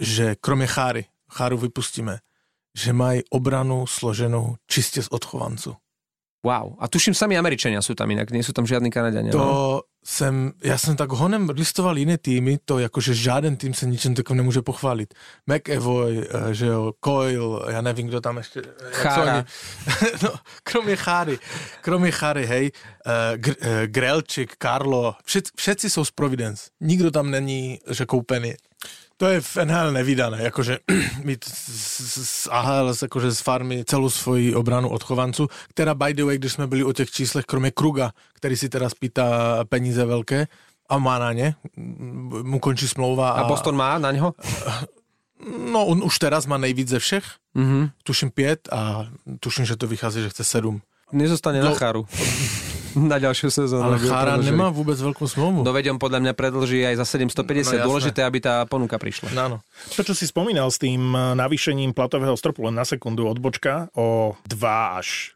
že 0.00 0.34
kromě 0.40 0.66
Cháry, 0.66 1.04
Cháru 1.34 1.58
vypustíme, 1.58 2.18
že 2.78 2.92
mají 2.92 3.22
obranu 3.30 3.86
složenou 3.86 4.54
čistě 4.66 5.02
z 5.02 5.08
odchovanců. 5.08 5.74
Wow. 6.44 6.76
A 6.78 6.88
tuším, 6.92 7.16
sami 7.16 7.40
Američania 7.40 7.80
sú 7.80 7.96
tam 7.96 8.12
inak, 8.12 8.28
nie 8.28 8.44
sú 8.44 8.52
tam 8.52 8.68
žiadni 8.68 8.92
Kanadiania. 8.92 9.32
To 9.32 9.38
no? 9.40 9.82
jsem, 10.04 10.52
já 10.64 10.78
jsem 10.78 10.96
tak 10.96 11.12
honem 11.12 11.48
listoval 11.48 11.98
jiné 11.98 12.18
týmy, 12.18 12.58
to 12.64 12.78
jakože 12.78 13.14
žádný 13.14 13.56
tým 13.56 13.74
se 13.74 13.86
ničem 13.86 14.14
takovým 14.14 14.36
nemůže 14.36 14.62
pochválit. 14.62 15.14
McEvoy, 15.46 16.28
eh, 16.28 16.54
že 16.54 16.66
jo, 16.66 16.92
Coil, 17.04 17.64
já 17.70 17.80
nevím, 17.80 18.06
kdo 18.06 18.20
tam 18.20 18.36
ještě... 18.36 18.62
Chára. 18.90 19.44
no, 20.22 20.30
kromě 20.62 20.96
Cháry, 20.96 21.38
kromě 21.80 22.10
Cháry, 22.10 22.46
hej, 22.46 22.70
uh, 23.06 23.36
Gr- 23.40 23.56
uh, 23.60 23.86
Grelčik, 23.86 24.56
Karlo, 24.58 25.14
všet, 25.24 25.44
všetci 25.56 25.90
jsou 25.90 26.04
z 26.04 26.10
Providence. 26.10 26.70
Nikdo 26.80 27.10
tam 27.10 27.30
není, 27.30 27.80
že 27.90 28.06
koupený. 28.06 28.54
To 29.16 29.26
je 29.26 29.40
v 29.40 29.56
NHL 29.64 29.92
nevydané, 29.92 30.42
jakože 30.42 30.78
mít 31.24 31.44
z, 31.48 32.48
AHL, 32.50 32.94
jakože 33.02 33.30
z 33.32 33.40
farmy 33.40 33.84
celou 33.84 34.10
svoji 34.10 34.54
obranu 34.54 34.88
od 34.88 35.02
chovanců, 35.02 35.48
která 35.68 35.94
by 35.94 36.14
the 36.14 36.24
way, 36.24 36.38
když 36.38 36.52
jsme 36.52 36.66
byli 36.66 36.84
o 36.84 36.92
těch 36.92 37.10
číslech, 37.10 37.44
kromě 37.44 37.70
Kruga, 37.70 38.12
který 38.34 38.56
si 38.56 38.68
teraz 38.68 38.94
pýta 38.94 39.24
peníze 39.68 40.04
velké, 40.04 40.46
a 40.88 40.98
má 40.98 41.18
na 41.18 41.32
ně, 41.32 41.54
mu 42.42 42.58
končí 42.58 42.88
smlouva. 42.88 43.30
A 43.30 43.44
Boston 43.44 43.76
má 43.76 43.98
na 43.98 44.12
ňo? 44.12 44.32
No, 45.72 45.86
on 45.86 46.02
už 46.04 46.18
teraz 46.18 46.46
má 46.46 46.56
nejvíc 46.58 46.88
ze 46.88 46.98
všech, 46.98 47.24
Mhm. 47.54 47.90
tuším 48.02 48.30
pět 48.30 48.68
a 48.72 49.06
tuším, 49.40 49.64
že 49.64 49.76
to 49.76 49.86
vychází, 49.86 50.22
že 50.22 50.28
chce 50.28 50.44
sedm. 50.44 50.80
Nezostane 51.12 51.60
na 51.62 51.68
No. 51.68 51.74
cháru. 51.74 52.06
na 53.12 53.18
ďalšiu 53.18 53.50
sezónu. 53.50 53.84
Ale 53.84 53.98
Chára 53.98 54.36
nemá 54.36 54.70
vůbec 54.70 55.00
velkou 55.00 55.28
smlouvu. 55.28 55.62
No 55.62 55.72
veď 55.72 55.98
podľa 55.98 56.20
mňa 56.20 56.32
predlží 56.32 56.86
aj 56.86 56.96
za 57.02 57.06
750. 57.18 57.82
No. 57.82 57.90
Dôležité, 57.90 58.20
aby 58.22 58.38
tá 58.40 58.64
ponuka 58.66 58.98
prišla. 58.98 59.34
No, 59.34 59.40
áno. 59.40 59.56
To, 59.96 60.00
čo 60.02 60.14
si 60.14 60.26
spomínal 60.26 60.70
s 60.70 60.78
tým 60.78 61.14
eh, 61.14 61.34
navýšením 61.34 61.92
platového 61.92 62.34
stropu, 62.38 62.66
len 62.66 62.74
na 62.78 62.86
sekundu 62.86 63.26
odbočka, 63.26 63.90
o 63.94 64.38
2 64.46 65.00
až 65.00 65.34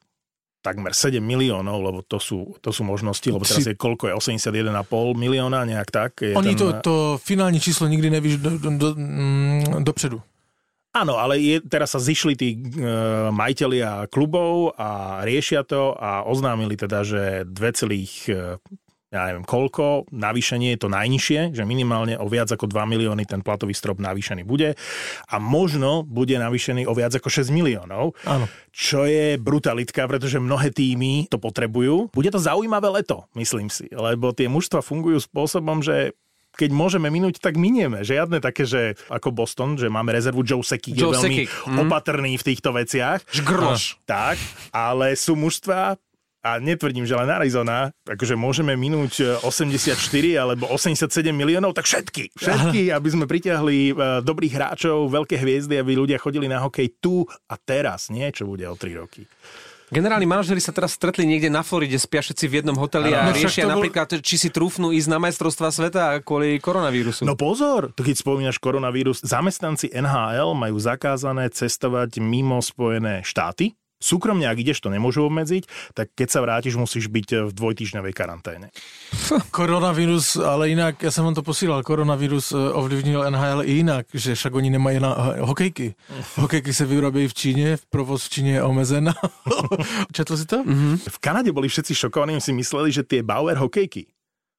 takmer 0.59 0.92
7 0.92 1.23
miliónov, 1.23 1.79
lebo 1.81 1.99
to 2.03 2.18
sú, 2.18 2.59
to 2.61 2.75
sú 2.75 2.83
možnosti, 2.83 3.25
lebo 3.31 3.47
teraz 3.47 3.64
je 3.64 3.79
koľko 3.79 4.11
je, 4.11 4.12
81,5 4.18 5.16
milióna, 5.16 5.64
nejak 5.64 5.88
tak. 5.88 6.12
Je 6.21 6.35
Oni 6.35 6.53
ten, 6.53 6.59
to, 6.59 6.66
to 6.83 6.94
finální 7.23 7.61
číslo 7.61 7.88
nikdy 7.88 8.11
nevíš 8.11 8.37
do, 8.37 8.59
do, 8.59 8.71
do, 8.71 8.88
mm, 8.94 9.85
dopředu. 9.85 10.21
Áno, 10.96 11.20
ale 11.20 11.37
je, 11.37 11.57
teraz 11.61 11.92
sa 11.92 12.01
zišli 12.01 12.35
tí 12.35 12.48
e, 12.57 12.59
majiteľia 13.29 14.09
klubov 14.09 14.72
a 14.81 15.20
riešia 15.20 15.61
to 15.62 15.92
a 15.92 16.24
oznámili 16.24 16.81
teda, 16.81 17.05
že 17.05 17.44
2, 17.44 17.53
e, 17.53 18.57
ja 19.09 19.20
neviem 19.29 19.44
koľko, 19.44 20.09
navýšenie 20.12 20.77
je 20.77 20.81
to 20.85 20.88
najnižšie, 20.92 21.57
že 21.57 21.64
minimálne 21.64 22.20
o 22.20 22.29
viac 22.29 22.53
ako 22.53 22.68
2 22.68 22.92
milióny 22.92 23.24
ten 23.24 23.40
platový 23.40 23.72
strop 23.72 24.01
navýšený 24.01 24.44
bude 24.44 24.77
a 25.29 25.37
možno 25.40 26.05
bude 26.05 26.37
navýšený 26.37 26.85
o 26.85 26.92
viac 26.92 27.16
ako 27.16 27.29
6 27.33 27.48
miliónov, 27.48 28.12
Áno. 28.29 28.44
čo 28.68 29.09
je 29.09 29.40
brutalitka, 29.40 30.05
pretože 30.05 30.37
mnohé 30.40 30.72
týmy 30.72 31.29
to 31.33 31.40
potrebujú. 31.40 32.12
Bude 32.12 32.29
to 32.29 32.40
zaujímavé 32.40 33.01
leto, 33.01 33.24
myslím 33.33 33.72
si, 33.72 33.88
lebo 33.92 34.37
tie 34.37 34.48
mužstva 34.48 34.85
fungujú 34.85 35.24
spôsobom, 35.24 35.81
že 35.81 36.12
keď 36.59 36.71
môžeme 36.75 37.07
minúť, 37.07 37.38
tak 37.38 37.55
minieme. 37.55 38.03
Žiadne 38.03 38.42
také, 38.42 38.66
že 38.66 38.99
ako 39.07 39.31
Boston, 39.31 39.79
že 39.79 39.87
máme 39.87 40.11
rezervu 40.11 40.42
Joe 40.42 40.66
Sekik, 40.66 40.99
je 40.99 41.07
Joe 41.07 41.14
veľmi 41.14 41.47
Sakic, 41.47 41.51
mhm. 41.55 41.79
opatrný 41.87 42.35
v 42.35 42.44
týchto 42.44 42.75
veciach. 42.75 43.23
Žgrloš. 43.31 44.03
Tak, 44.03 44.37
ale 44.75 45.14
sú 45.14 45.38
mužstva, 45.38 45.94
a 46.38 46.62
netvrdím, 46.62 47.03
že 47.03 47.18
len 47.18 47.29
Arizona, 47.29 47.90
akože 48.07 48.38
môžeme 48.38 48.79
minúť 48.79 49.12
e, 49.21 49.25
84 49.42 49.99
alebo 50.38 50.71
87 50.71 51.35
miliónov, 51.35 51.75
tak 51.75 51.90
všetky, 51.90 52.31
všetky, 52.38 52.94
aby 52.94 53.09
sme 53.11 53.27
pritiahli 53.27 53.90
e, 53.90 53.92
dobrých 54.23 54.55
hráčov, 54.55 55.11
veľké 55.11 55.35
hviezdy, 55.35 55.83
aby 55.83 55.99
ľudia 55.99 56.16
chodili 56.23 56.47
na 56.47 56.62
hokej 56.62 57.03
tu 57.03 57.27
a 57.27 57.55
teraz, 57.59 58.09
nie 58.09 58.31
čo 58.31 58.47
bude 58.47 58.64
o 58.71 58.79
3 58.79 59.03
roky. 59.03 59.27
Generálni 59.88 60.29
manažeri 60.29 60.61
sa 60.61 60.68
teraz 60.68 60.92
stretli 60.92 61.24
niekde 61.24 61.48
na 61.48 61.64
Floride, 61.64 61.96
spia 61.96 62.20
všetci 62.20 62.44
v 62.44 62.55
jednom 62.61 62.77
hoteli 62.77 63.09
a 63.11 63.24
No 63.24 63.33
riešia 63.33 63.64
bol- 63.64 63.81
napríklad, 63.81 64.20
či 64.20 64.37
si 64.37 64.48
trúfnú 64.53 64.92
ísť 64.92 65.09
na 65.09 65.16
majstrovstva 65.16 65.72
sveta 65.72 66.20
kvôli 66.20 66.61
koronavírusu. 66.61 67.24
No 67.24 67.33
pozor, 67.33 67.96
keď 67.96 68.16
spomínaš 68.16 68.61
koronavírus, 68.61 69.24
zamestnanci 69.24 69.88
NHL 69.88 70.53
majú 70.53 70.77
zakázané 70.77 71.48
cestovať 71.48 72.20
mimo 72.20 72.61
Spojené 72.61 73.24
štáty. 73.24 73.72
Súkromne, 73.99 74.47
ak 74.47 74.63
ideš, 74.63 74.79
to 74.79 74.95
nemôžu 74.95 75.27
obmedziť, 75.27 75.67
tak 75.91 76.15
keď 76.15 76.29
sa 76.31 76.39
vrátiš, 76.39 76.79
musíš 76.79 77.11
byť 77.11 77.51
v 77.51 77.53
dvojtýždňovej 77.53 78.13
karanténe. 78.15 78.71
Koronavirus, 79.51 80.37
ale 80.37 80.69
jinak, 80.69 81.03
já 81.03 81.11
jsem 81.11 81.25
vám 81.25 81.35
to 81.35 81.43
posílal, 81.43 81.83
koronavirus 81.83 82.53
eh, 82.53 82.57
ovlivnil 82.73 83.31
NHL 83.31 83.63
i 83.63 83.73
jinak, 83.73 84.07
že 84.15 84.35
však 84.35 84.55
oni 84.55 84.71
nemají 84.71 85.01
na 85.01 85.17
eh, 85.19 85.41
hokejky. 85.41 85.95
Hokejky 86.37 86.75
se 86.75 86.87
vyrobí 86.87 87.29
v 87.29 87.35
Číně, 87.35 87.77
provoz 87.91 88.27
v 88.27 88.31
Číně 88.31 88.53
je 88.53 88.63
omezen. 88.63 89.15
Četl 90.13 90.37
si 90.37 90.47
to? 90.47 90.65
V 91.09 91.19
Kanade 91.19 91.53
boli 91.53 91.69
všetci 91.69 91.95
šokovaní, 91.95 92.41
si 92.41 92.53
mysleli, 92.53 92.93
že 92.93 93.03
tie 93.03 93.23
Bauer 93.23 93.57
hokejky 93.57 94.07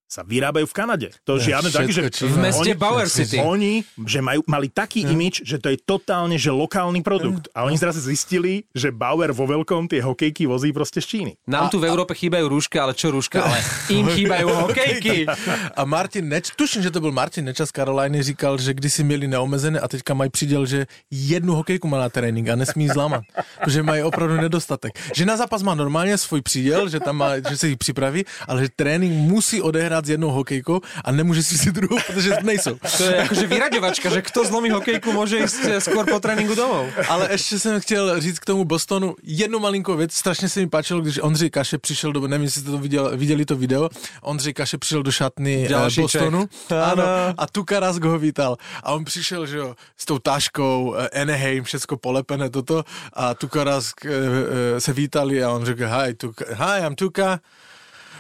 sa 0.09 0.25
vyrábajú 0.25 0.65
v 0.65 0.73
Kanade. 0.73 1.07
To 1.29 1.37
Je, 1.37 1.53
žiadne 1.53 1.69
také, 1.69 1.93
že... 1.93 2.09
v 2.09 2.37
meste 2.41 2.73
oni- 2.73 2.81
Bauer 2.81 3.05
City. 3.05 3.37
Oni, 3.37 3.85
že 4.09 4.25
majú, 4.25 4.41
mali 4.49 4.65
taký 4.73 5.05
imič, 5.05 5.45
že 5.45 5.61
to 5.61 5.69
je 5.69 5.77
totálne, 5.77 6.33
že 6.41 6.49
lokálny 6.49 7.05
produkt. 7.05 7.45
A 7.53 7.69
oni 7.69 7.77
zrazu 7.77 8.01
zistili, 8.01 8.65
že 8.73 8.89
Bauer 8.89 9.29
vo 9.29 9.45
veľkom 9.45 9.85
tie 9.85 10.01
hokejky 10.01 10.49
vozí 10.49 10.73
proste 10.73 10.97
z 10.97 11.05
Číny. 11.05 11.31
Nám 11.45 11.69
tu 11.69 11.77
v 11.77 11.85
Európe 11.85 12.17
chýbajú 12.17 12.49
rúška, 12.49 12.89
ale 12.89 12.97
čo 12.97 13.13
rúška? 13.13 13.45
Ale 13.45 13.61
im 14.01 14.09
chýbajú 14.09 14.47
hokejky. 14.65 15.29
A 15.79 15.85
Martin 15.85 16.25
Neč, 16.25 16.49
tuším, 16.57 16.81
že 16.81 16.89
to 16.89 16.99
byl 16.99 17.13
Martin 17.13 17.45
Nečas 17.45 17.69
z 17.69 17.71
Karolajny, 17.71 18.23
říkal, 18.23 18.57
že 18.57 18.73
kdysi 18.73 19.03
měli 19.05 19.27
neomezené 19.29 19.79
a 19.79 19.87
teďka 19.87 20.13
mají 20.17 20.29
přiděl, 20.33 20.65
že 20.65 20.89
jednu 21.11 21.53
hokejku 21.53 21.85
má 21.87 22.01
na 22.01 22.09
trénink 22.09 22.49
a 22.49 22.55
nesmí 22.57 22.89
zlamat. 22.89 23.21
že 23.67 23.83
mají 23.83 24.03
opravdu 24.03 24.41
nedostatek. 24.41 24.91
Že 25.13 25.25
na 25.25 25.37
zápas 25.37 25.61
má 25.61 25.75
normálně 25.75 26.17
svůj 26.17 26.41
příděl, 26.41 26.89
že 26.89 26.99
tam 26.99 27.17
má, 27.17 27.37
že 27.39 27.57
se 27.57 27.67
jich 27.67 27.77
připraví, 27.77 28.25
ale 28.47 28.61
že 28.63 28.69
trénink 28.75 29.13
musí 29.13 29.61
odehrát 29.61 29.98
s 30.05 30.09
jednou 30.09 30.29
hokejkou 30.29 30.81
a 31.05 31.11
nemůže 31.11 31.43
si 31.43 31.57
si 31.57 31.71
druhou, 31.77 31.97
protože 32.07 32.37
nejsou. 32.43 32.77
To 32.97 33.03
je 33.03 33.23
akože 33.23 33.47
vyraďovačka, 33.47 34.09
že 34.09 34.21
kto 34.21 34.45
zlomí 34.45 34.69
hokejku, 34.69 35.11
môže 35.11 35.39
ísť 35.39 35.81
skôr 35.83 36.05
po 36.05 36.19
tréningu 36.19 36.55
domov. 36.55 36.87
Ale 37.09 37.31
ještě 37.31 37.59
jsem 37.59 37.81
chtěl 37.81 38.21
říct 38.21 38.39
k 38.39 38.45
tomu 38.45 38.65
Bostonu 38.65 39.15
jednu 39.23 39.59
malinkou 39.59 39.95
věc. 39.95 40.13
Strašně 40.13 40.49
se 40.49 40.59
mi 40.59 40.69
páčilo, 40.69 41.01
když 41.01 41.19
Ondřej 41.19 41.49
Kaše 41.49 41.77
přišel 41.77 42.13
do, 42.13 42.27
nevím, 42.27 42.45
jestli 42.45 42.61
jste 42.61 42.71
to 42.71 42.77
viděl, 42.77 43.17
viděli 43.17 43.45
to 43.45 43.55
video, 43.55 43.89
Ondřej 44.21 44.53
Kaše 44.53 44.77
přišel 44.77 45.03
do 45.03 45.11
šatny 45.11 45.65
eh, 45.65 45.69
Ďalší 45.69 46.01
Bostonu. 46.01 46.47
Čech. 46.67 46.77
Ano. 46.77 47.03
A 47.37 47.47
Tukaras 47.47 47.99
ho 47.99 48.19
vítal. 48.19 48.57
A 48.83 48.91
on 48.91 49.05
přišel, 49.05 49.45
že 49.45 49.57
jo, 49.57 49.75
s 49.97 50.05
tou 50.05 50.19
táškou, 50.19 50.95
eh, 50.95 51.21
Anaheim, 51.21 51.63
všecko 51.63 51.97
polepené 51.97 52.49
toto. 52.49 52.83
A 53.13 53.33
Tukaras 53.33 53.93
eh, 54.05 54.09
eh, 54.09 54.81
se 54.81 54.93
vítali 54.93 55.43
a 55.43 55.51
on 55.51 55.65
řekl, 55.65 55.83
hi, 55.87 56.13
Tuka, 56.13 56.45
hi, 56.55 56.85
I'm 56.85 56.95
Tuka. 56.95 57.39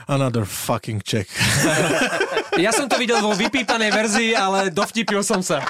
Another 0.09 0.41
fucking 0.41 1.05
Czech. 1.05 1.29
Ja 2.59 2.75
som 2.75 2.91
to 2.91 2.99
videl 2.99 3.23
vo 3.23 3.31
vypípanej 3.31 3.87
verzii, 3.93 4.31
ale 4.35 4.67
dovtipil 4.67 5.23
som 5.23 5.39
sa. 5.39 5.63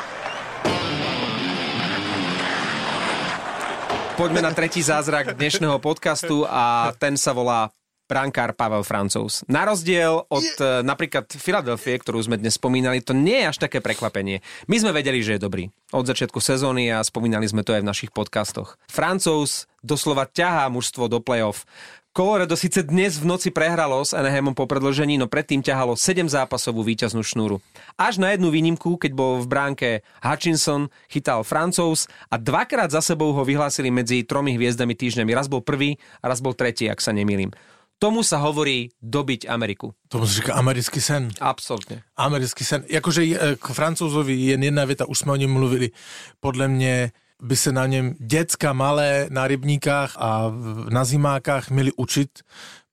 Poďme 4.17 4.41
na 4.41 4.49
tretí 4.55 4.81
zázrak 4.81 5.37
dnešného 5.37 5.77
podcastu 5.77 6.49
a 6.49 6.89
ten 6.97 7.13
sa 7.13 7.29
volá 7.35 7.69
brankár 8.09 8.57
Pavel 8.57 8.81
Francouz. 8.81 9.45
Na 9.45 9.69
rozdiel 9.69 10.25
od 10.25 10.41
yeah. 10.57 10.81
napríklad 10.81 11.29
Filadelfie, 11.29 12.01
ktorú 12.01 12.17
sme 12.25 12.41
dnes 12.41 12.57
spomínali, 12.57 13.05
to 13.05 13.13
nie 13.13 13.45
je 13.45 13.53
až 13.53 13.57
také 13.61 13.85
prekvapenie. 13.85 14.41
My 14.65 14.81
sme 14.81 14.97
vedeli, 14.97 15.21
že 15.21 15.37
je 15.37 15.45
dobrý. 15.45 15.69
Od 15.93 16.09
začiatku 16.09 16.41
sezóny 16.41 16.89
a 16.89 17.05
spomínali 17.05 17.45
sme 17.45 17.61
to 17.61 17.77
aj 17.77 17.85
v 17.85 17.89
našich 17.93 18.09
podcastoch. 18.09 18.81
Francouz 18.89 19.69
doslova 19.85 20.25
ťahá 20.25 20.65
mužstvo 20.73 21.05
do 21.05 21.21
play-off. 21.21 21.69
Colorado 22.09 22.57
síce 22.57 22.81
dnes 22.81 23.21
v 23.21 23.29
noci 23.29 23.53
prehralo 23.53 24.01
s 24.01 24.17
Anaheimom 24.17 24.57
po 24.57 24.65
predložení, 24.65 25.21
no 25.21 25.29
predtým 25.29 25.61
ťahalo 25.61 25.93
7 25.93 26.25
zápasovú 26.25 26.81
víťaznú 26.81 27.21
šnúru. 27.21 27.61
Až 28.01 28.17
na 28.17 28.33
jednu 28.33 28.49
výnimku, 28.49 28.97
keď 28.97 29.11
bol 29.13 29.37
v 29.37 29.45
bránke 29.45 29.89
Hutchinson, 30.25 30.89
chytal 31.05 31.45
Francouz 31.45 32.09
a 32.33 32.41
dvakrát 32.41 32.89
za 32.89 33.05
sebou 33.05 33.29
ho 33.37 33.45
vyhlásili 33.45 33.93
medzi 33.93 34.25
tromi 34.25 34.57
hviezdami 34.57 34.97
týždňami. 34.97 35.37
Raz 35.37 35.45
bol 35.45 35.61
prvý 35.61 36.01
a 36.25 36.33
raz 36.33 36.41
bol 36.41 36.57
tretí, 36.57 36.89
ak 36.89 36.97
sa 36.97 37.13
nemýlim. 37.13 37.53
Tomu 38.01 38.25
sa 38.25 38.41
hovorí 38.41 38.89
dobiť 39.05 39.45
Ameriku. 39.45 39.93
Tomu 40.09 40.25
se 40.25 40.41
říká 40.41 40.53
americký 40.57 41.01
sen. 41.01 41.29
Absolutně. 41.39 42.01
Americký 42.17 42.63
sen. 42.65 42.83
Jakože 42.89 43.21
eh, 43.21 43.55
k 43.55 43.67
francouzovi 43.69 44.33
jen 44.33 44.63
jedna 44.63 44.85
věta, 44.85 45.05
už 45.05 45.19
jsme 45.19 45.31
o 45.31 45.35
něm 45.35 45.51
mluvili. 45.53 45.91
Podle 46.39 46.67
mě 46.67 47.11
by 47.41 47.55
se 47.55 47.71
na 47.71 47.85
něm 47.85 48.15
děcka 48.19 48.73
malé 48.73 49.27
na 49.29 49.47
rybníkách 49.47 50.15
a 50.17 50.51
na 50.89 51.05
zimákách 51.05 51.69
měli 51.69 51.91
učit, 51.97 52.29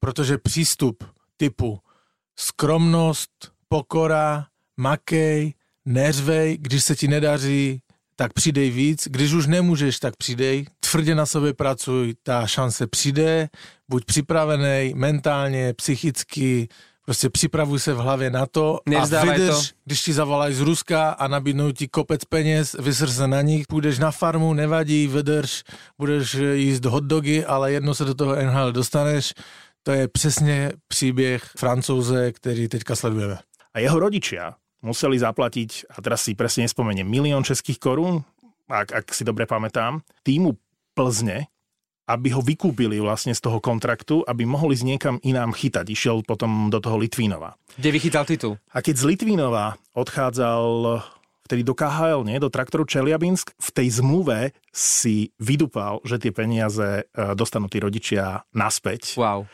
protože 0.01 0.39
přístup 0.39 1.05
typu 1.37 1.79
skromnost, 2.39 3.31
pokora, 3.69 4.47
makej, 4.77 5.55
neřvej, 5.85 6.59
když 6.59 6.85
se 6.85 6.97
ti 6.97 7.09
nedaří, 7.09 7.83
tak 8.17 8.33
přidej 8.33 8.71
víc, 8.71 9.09
když 9.11 9.33
už 9.33 9.47
nemůžeš, 9.47 9.99
tak 9.99 10.17
přidej, 10.17 10.67
tvrdě 10.81 11.15
na 11.15 11.27
sobě 11.27 11.55
pracuj, 11.55 12.15
ta 12.23 12.47
šance 12.47 12.87
přijde, 12.87 13.49
buď 13.89 14.05
připravený 14.05 14.93
mentálně, 14.95 15.75
psychicky, 15.75 16.69
prostě 17.07 17.31
připravuj 17.31 17.79
se 17.79 17.95
v 17.95 17.97
hlavě 17.97 18.31
na 18.31 18.47
to 18.47 18.81
a 18.87 18.91
Nevzdávaj 18.91 19.39
vydrž, 19.39 19.71
to. 19.71 19.77
když 19.85 20.03
ti 20.03 20.13
zavolají 20.13 20.55
z 20.55 20.61
Ruska 20.61 21.11
a 21.11 21.29
nabídnou 21.29 21.73
ti 21.73 21.89
kopec 21.89 22.25
peněz, 22.25 22.77
vysr 22.79 23.11
se 23.11 23.27
na 23.27 23.43
nich, 23.43 23.67
půjdeš 23.67 23.99
na 23.99 24.11
farmu, 24.11 24.55
nevadí, 24.55 25.07
vydrž, 25.07 25.63
budeš 25.99 26.35
jíst 26.35 26.85
hotdogy, 26.85 27.45
ale 27.45 27.73
jedno 27.73 27.95
se 27.95 28.05
do 28.05 28.15
toho 28.15 28.37
NHL 28.37 28.73
dostaneš, 28.73 29.35
to 29.83 29.93
je 29.93 30.09
přesně 30.09 30.73
příběh 30.89 31.51
francouze, 31.57 32.33
který 32.33 32.69
teďka 32.69 32.97
sledujeme. 32.97 33.39
A 33.75 33.79
jeho 33.79 33.99
rodičia 33.99 34.57
museli 34.83 35.19
zaplatiť, 35.19 35.91
a 35.91 36.03
teraz 36.03 36.23
si 36.23 36.35
presne 36.35 36.65
nespomeniem, 36.65 37.07
milión 37.07 37.45
českých 37.45 37.79
korún, 37.79 38.25
ak, 38.67 38.93
ak 38.93 39.07
si 39.15 39.23
dobre 39.23 39.47
pamätám, 39.47 40.03
týmu 40.23 40.59
Plzne, 40.97 41.47
aby 42.07 42.31
ho 42.31 42.41
vykúpili 42.43 43.03
vlastne 43.03 43.35
z 43.35 43.43
toho 43.43 43.59
kontraktu, 43.59 44.23
aby 44.23 44.47
mohli 44.47 44.79
ísť 44.79 44.87
niekam 44.87 45.17
inám 45.27 45.51
chytať. 45.51 45.87
Išiel 45.91 46.23
potom 46.23 46.71
do 46.71 46.79
toho 46.79 46.97
Litvínova. 47.03 47.59
Kde 47.75 47.91
vychytal 47.91 48.23
titul? 48.23 48.63
A 48.71 48.79
keď 48.79 48.95
z 48.95 49.05
Litvínova 49.11 49.75
odchádzal 49.93 51.03
vtedy 51.47 51.63
do 51.63 51.79
KHL, 51.79 52.27
nie, 52.27 52.43
do 52.43 52.51
traktoru 52.51 52.83
Čeliabinsk, 52.83 53.55
v 53.55 53.71
tej 53.71 54.03
zmluve 54.03 54.51
si 54.75 55.31
vydupal, 55.39 56.03
že 56.03 56.19
tie 56.19 56.35
peniaze 56.35 57.07
e, 57.07 57.23
dostanú 57.39 57.71
tí 57.71 57.79
rodičia 57.79 58.43
naspäť. 58.51 59.15
Wow. 59.15 59.47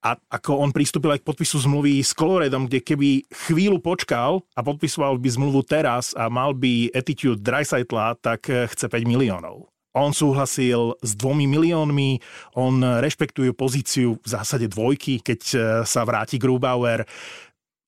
A 0.00 0.16
ako 0.16 0.64
on 0.64 0.72
pristúpil 0.72 1.12
aj 1.12 1.20
k 1.20 1.28
podpisu 1.28 1.60
zmluvy 1.60 2.00
s 2.00 2.16
Coloredom, 2.16 2.64
kde 2.64 2.80
keby 2.80 3.28
chvíľu 3.28 3.84
počkal 3.84 4.40
a 4.56 4.64
podpisoval 4.64 5.20
by 5.20 5.28
zmluvu 5.28 5.60
teraz 5.68 6.16
a 6.16 6.32
mal 6.32 6.56
by 6.56 6.88
attitude 6.96 7.44
Dreisaitla, 7.44 8.16
tak 8.16 8.48
e, 8.48 8.64
chce 8.64 8.88
5 8.88 9.04
miliónov. 9.04 9.68
On 9.96 10.14
súhlasil 10.14 10.94
s 11.02 11.18
dvomi 11.18 11.50
miliónmi, 11.50 12.22
on 12.54 12.78
rešpektuje 12.78 13.50
pozíciu 13.54 14.22
v 14.22 14.26
zásade 14.26 14.70
dvojky, 14.70 15.18
keď 15.18 15.40
e, 15.50 15.58
sa 15.82 16.06
vráti 16.06 16.38
Grubauer 16.38 17.02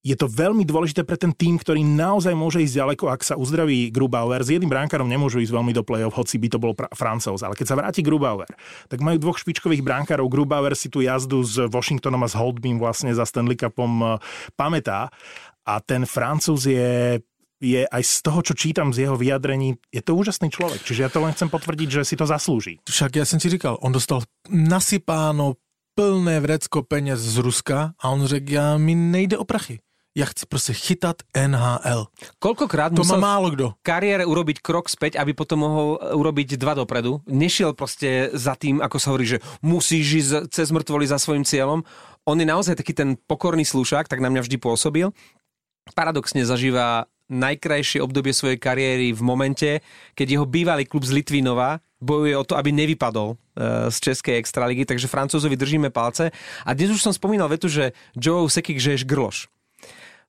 je 0.02 0.18
to 0.18 0.26
veľmi 0.26 0.66
dôležité 0.66 1.06
pre 1.06 1.14
ten 1.14 1.30
tým, 1.30 1.54
ktorý 1.54 1.86
naozaj 1.86 2.34
môže 2.34 2.58
ísť 2.58 2.74
ďaleko, 2.74 3.06
ak 3.06 3.22
sa 3.22 3.38
uzdraví 3.38 3.94
Grubauer. 3.94 4.42
S 4.42 4.50
jedným 4.50 4.66
bránkarom 4.66 5.06
nemôžu 5.06 5.38
ísť 5.38 5.54
veľmi 5.54 5.70
do 5.70 5.86
play-off, 5.86 6.18
hoci 6.18 6.42
by 6.42 6.48
to 6.50 6.58
bol 6.58 6.74
pra- 6.74 6.90
Francouz. 6.90 7.46
Ale 7.46 7.54
keď 7.54 7.66
sa 7.70 7.78
vráti 7.78 8.02
Grubauer, 8.02 8.50
tak 8.90 8.98
majú 8.98 9.22
dvoch 9.22 9.38
špičkových 9.38 9.86
bránkárov. 9.86 10.26
Grubauer 10.26 10.74
si 10.74 10.90
tú 10.90 11.06
jazdu 11.06 11.46
s 11.46 11.54
Washingtonom 11.70 12.18
a 12.18 12.28
s 12.28 12.34
Holdbym 12.34 12.82
vlastne 12.82 13.14
za 13.14 13.22
Stanley 13.22 13.54
Cupom 13.54 14.02
e, 14.02 14.06
pamätá. 14.58 15.06
A 15.62 15.78
ten 15.78 16.02
Francúz 16.02 16.66
je 16.66 17.22
je 17.62 17.86
aj 17.86 18.02
z 18.02 18.16
toho, 18.26 18.42
čo 18.42 18.58
čítam 18.58 18.90
z 18.90 19.06
jeho 19.06 19.14
vyjadrení, 19.14 19.78
je 19.94 20.02
to 20.02 20.18
úžasný 20.18 20.50
človek. 20.50 20.82
Čiže 20.82 21.06
ja 21.06 21.10
to 21.10 21.22
len 21.22 21.30
chcem 21.30 21.46
potvrdiť, 21.46 22.02
že 22.02 22.02
si 22.02 22.18
to 22.18 22.26
zaslúži. 22.26 22.82
Však 22.90 23.14
ja 23.14 23.24
som 23.24 23.38
ti 23.38 23.46
říkal, 23.46 23.78
on 23.78 23.94
dostal 23.94 24.26
nasypáno 24.50 25.56
plné 25.94 26.42
vrecko 26.42 26.82
peniaz 26.82 27.22
z 27.22 27.38
Ruska 27.38 27.94
a 27.94 28.04
on 28.10 28.26
řekl, 28.26 28.50
ja 28.50 28.74
mi 28.76 28.98
nejde 28.98 29.38
o 29.38 29.46
prachy 29.46 29.78
ja 30.12 30.28
chci 30.28 30.44
proste 30.44 30.76
chytať 30.76 31.24
NHL. 31.32 32.12
Koľkokrát 32.36 32.92
to 32.92 33.00
musel 33.00 33.16
má 33.16 33.36
málo 33.40 33.48
kto. 33.52 33.66
kariére 33.80 34.28
urobiť 34.28 34.60
krok 34.60 34.92
späť, 34.92 35.16
aby 35.16 35.32
potom 35.32 35.64
mohol 35.64 35.96
urobiť 35.96 36.60
dva 36.60 36.76
dopredu. 36.76 37.24
Nešiel 37.24 37.72
proste 37.72 38.28
za 38.36 38.52
tým, 38.52 38.84
ako 38.84 38.96
sa 39.00 39.08
hovorí, 39.12 39.24
že 39.24 39.38
musíš 39.64 40.06
ísť 40.20 40.52
cez 40.52 40.68
mŕtvoly 40.68 41.08
za 41.08 41.16
svojim 41.16 41.48
cieľom. 41.48 41.80
On 42.28 42.36
je 42.36 42.44
naozaj 42.44 42.76
taký 42.76 42.92
ten 42.92 43.16
pokorný 43.16 43.64
slušák, 43.64 44.06
tak 44.06 44.20
na 44.20 44.28
mňa 44.28 44.44
vždy 44.44 44.56
pôsobil. 44.60 45.08
Paradoxne 45.96 46.44
zažíva 46.44 47.08
najkrajšie 47.32 48.04
obdobie 48.04 48.36
svojej 48.36 48.60
kariéry 48.60 49.16
v 49.16 49.22
momente, 49.24 49.80
keď 50.12 50.26
jeho 50.36 50.46
bývalý 50.46 50.84
klub 50.84 51.08
z 51.08 51.16
Litvinova 51.16 51.80
bojuje 51.98 52.36
o 52.36 52.44
to, 52.44 52.60
aby 52.60 52.74
nevypadol 52.76 53.34
e, 53.34 53.36
z 53.88 53.96
Českej 54.12 54.36
extraligy, 54.36 54.84
takže 54.84 55.08
Francúzovi 55.08 55.56
držíme 55.56 55.88
palce. 55.88 56.28
A 56.66 56.70
dnes 56.76 56.92
už 56.92 57.00
som 57.00 57.14
spomínal 57.14 57.48
vetu, 57.48 57.72
že 57.72 57.96
Joe 58.12 58.44
Sekik, 58.50 58.76
že 58.76 58.98
je 58.98 59.08
grloš 59.08 59.48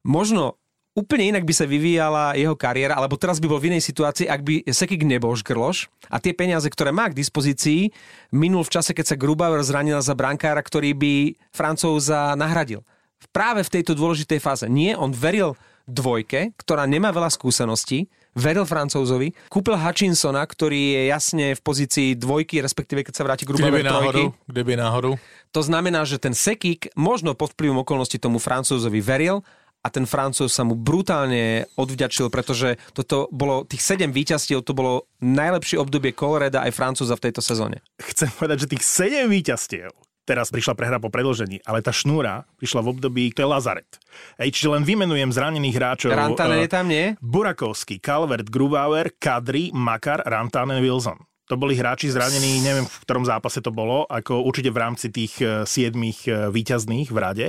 možno 0.04 0.60
úplne 0.94 1.34
inak 1.34 1.48
by 1.48 1.54
sa 1.56 1.66
vyvíjala 1.66 2.38
jeho 2.38 2.54
kariéra, 2.54 2.94
alebo 2.94 3.18
teraz 3.18 3.42
by 3.42 3.50
bol 3.50 3.58
v 3.58 3.74
inej 3.74 3.82
situácii, 3.82 4.30
ak 4.30 4.42
by 4.46 4.54
Sekik 4.70 5.02
nebol 5.02 5.34
škrloš 5.34 5.90
a 6.12 6.22
tie 6.22 6.38
peniaze, 6.38 6.70
ktoré 6.70 6.94
má 6.94 7.10
k 7.10 7.18
dispozícii, 7.18 7.90
minul 8.30 8.62
v 8.62 8.74
čase, 8.78 8.94
keď 8.94 9.16
sa 9.16 9.20
Grubauer 9.20 9.66
zranil 9.66 9.98
za 10.06 10.14
brankára, 10.14 10.62
ktorý 10.62 10.94
by 10.94 11.14
Francúza 11.50 12.38
nahradil. 12.38 12.86
Práve 13.34 13.66
v 13.66 13.74
tejto 13.80 13.98
dôležitej 13.98 14.38
fáze. 14.38 14.68
Nie, 14.70 14.94
on 15.00 15.16
veril 15.16 15.58
dvojke, 15.88 16.56
ktorá 16.56 16.88
nemá 16.88 17.12
veľa 17.12 17.32
skúseností, 17.32 18.08
veril 18.34 18.66
Francúzovi, 18.66 19.32
kúpil 19.48 19.78
Hutchinsona, 19.78 20.42
ktorý 20.42 20.98
je 20.98 21.02
jasne 21.10 21.46
v 21.54 21.62
pozícii 21.62 22.18
dvojky, 22.18 22.60
respektíve 22.66 23.06
keď 23.06 23.14
sa 23.14 23.24
vráti 23.26 23.46
Kde 23.46 23.70
by 23.70 23.86
náhodou, 23.86 24.34
kde 24.50 24.62
by 24.66 24.74
náhodou. 24.74 25.14
To 25.54 25.62
znamená, 25.62 26.02
že 26.04 26.18
ten 26.18 26.34
Sekik 26.34 26.90
možno 26.98 27.38
pod 27.38 27.54
vplyvom 27.54 27.86
okolností 27.86 28.18
tomu 28.18 28.42
Francúzovi 28.42 29.00
veril 29.06 29.46
a 29.84 29.92
ten 29.92 30.08
Francúz 30.08 30.56
sa 30.56 30.64
mu 30.66 30.74
brutálne 30.74 31.70
odvďačil, 31.76 32.32
pretože 32.32 32.80
toto 32.96 33.30
bolo, 33.30 33.68
tých 33.68 33.84
7 33.84 34.10
víťazstiev, 34.10 34.64
to 34.64 34.74
bolo 34.74 35.12
najlepšie 35.20 35.78
obdobie 35.78 36.16
Coloreda 36.16 36.64
aj 36.66 36.74
Francúza 36.74 37.20
v 37.20 37.30
tejto 37.30 37.44
sezóne. 37.44 37.84
Chcem 38.00 38.32
povedať, 38.32 38.66
že 38.66 38.72
tých 38.74 38.84
7 38.88 39.28
víťazstiev 39.30 39.94
teraz 40.24 40.50
prišla 40.50 40.74
prehra 40.76 40.98
po 41.00 41.12
predlžení, 41.12 41.64
ale 41.68 41.84
tá 41.84 41.92
šnúra 41.92 42.48
prišla 42.60 42.82
v 42.84 42.92
období, 42.96 43.24
to 43.36 43.44
je 43.44 43.48
Lazaret. 43.48 43.92
Ej, 44.40 44.56
čiže 44.56 44.72
len 44.72 44.84
vymenujem 44.88 45.32
zranených 45.32 45.76
hráčov. 45.76 46.10
Rantanen 46.16 46.60
uh, 46.60 46.64
je 46.64 46.72
tam, 46.72 46.86
nie? 46.88 47.16
Burakovský, 47.20 48.00
Calvert, 48.00 48.48
Grubauer, 48.48 49.12
Kadri, 49.20 49.70
Makar, 49.76 50.24
Rantanen, 50.24 50.80
Wilson 50.80 51.20
to 51.44 51.60
boli 51.60 51.76
hráči 51.76 52.08
zranení, 52.08 52.64
neviem 52.64 52.88
v 52.88 53.02
ktorom 53.04 53.28
zápase 53.28 53.60
to 53.60 53.70
bolo, 53.70 54.08
ako 54.08 54.42
určite 54.48 54.72
v 54.72 54.80
rámci 54.80 55.12
tých 55.12 55.38
eh, 55.44 55.68
siedmých 55.68 56.20
eh, 56.26 56.34
výťazných 56.50 57.12
v 57.12 57.18
rade. 57.20 57.48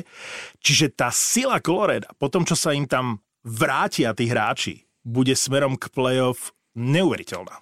Čiže 0.60 0.92
tá 0.98 1.08
sila 1.14 1.62
Coloreda, 1.62 2.10
po 2.18 2.28
tom, 2.28 2.42
čo 2.44 2.58
sa 2.58 2.74
im 2.74 2.90
tam 2.90 3.22
vrátia 3.46 4.10
tí 4.12 4.26
hráči, 4.26 4.84
bude 5.06 5.32
smerom 5.32 5.78
k 5.78 5.88
playoff 5.94 6.50
neuveriteľná. 6.74 7.54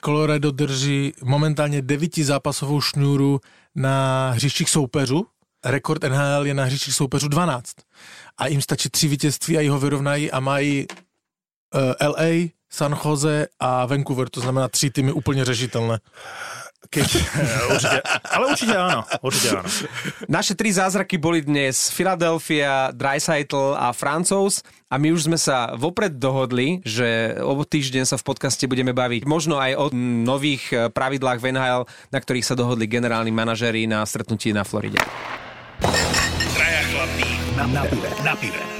Colorado 0.00 0.50
drží 0.50 1.12
momentálně 1.22 1.82
devíti 1.82 2.24
zápasovou 2.24 2.80
šňůru 2.80 3.40
na 3.76 4.30
hřištích 4.30 4.70
soupeřů. 4.70 5.26
Rekord 5.64 6.02
NHL 6.02 6.46
je 6.46 6.54
na 6.54 6.64
hřištích 6.64 6.94
soupeřů 6.94 7.28
12. 7.28 7.72
A 8.38 8.46
jim 8.46 8.62
stačí 8.62 8.88
tři 8.88 9.08
vítězství 9.08 9.58
a 9.58 9.60
jeho 9.60 9.78
vyrovnají 9.78 10.30
a 10.30 10.40
mají 10.40 10.86
uh, 10.88 11.80
eh, 12.00 12.06
LA, 12.08 12.48
San 12.70 12.96
Jose 13.04 13.46
a 13.60 13.86
Vancouver, 13.86 14.28
to 14.28 14.40
znamená 14.40 14.68
tři 14.68 14.90
týmy 14.90 15.12
úplně 15.12 15.44
řešitelné. 15.44 15.98
Keď, 16.86 17.06
určite, 17.72 17.98
ale 18.04 18.44
určite 18.52 18.74
áno, 18.74 19.00
určite 19.22 19.48
áno. 19.58 19.68
Naše 20.26 20.54
tri 20.54 20.70
zázraky 20.70 21.18
boli 21.18 21.42
dnes 21.42 21.90
Philadelphia, 21.92 22.94
Dreisaitl 22.94 23.74
a 23.74 23.90
Francouz 23.90 24.62
a 24.86 24.94
my 24.96 25.10
už 25.10 25.26
sme 25.26 25.38
sa 25.38 25.74
vopred 25.74 26.14
dohodli, 26.16 26.80
že 26.86 27.38
o 27.42 27.58
týždeň 27.58 28.06
sa 28.06 28.16
v 28.16 28.26
podcaste 28.26 28.64
budeme 28.70 28.94
baviť 28.94 29.26
možno 29.26 29.58
aj 29.58 29.72
o 29.74 29.84
nových 30.22 30.70
pravidlách 30.94 31.42
v 31.42 31.46
NHL, 31.54 31.82
na 32.14 32.18
ktorých 32.18 32.46
sa 32.46 32.54
dohodli 32.54 32.86
generálni 32.86 33.34
manažeri 33.34 33.90
na 33.90 34.06
stretnutí 34.06 34.54
na 34.54 34.62
Floride. 34.62 35.02
Traja 36.54 36.82
chlapí 36.94 37.28
na, 37.58 37.64
na 37.66 37.82
pive. 37.84 38.08
Na 38.22 38.34
pive. 38.38 38.75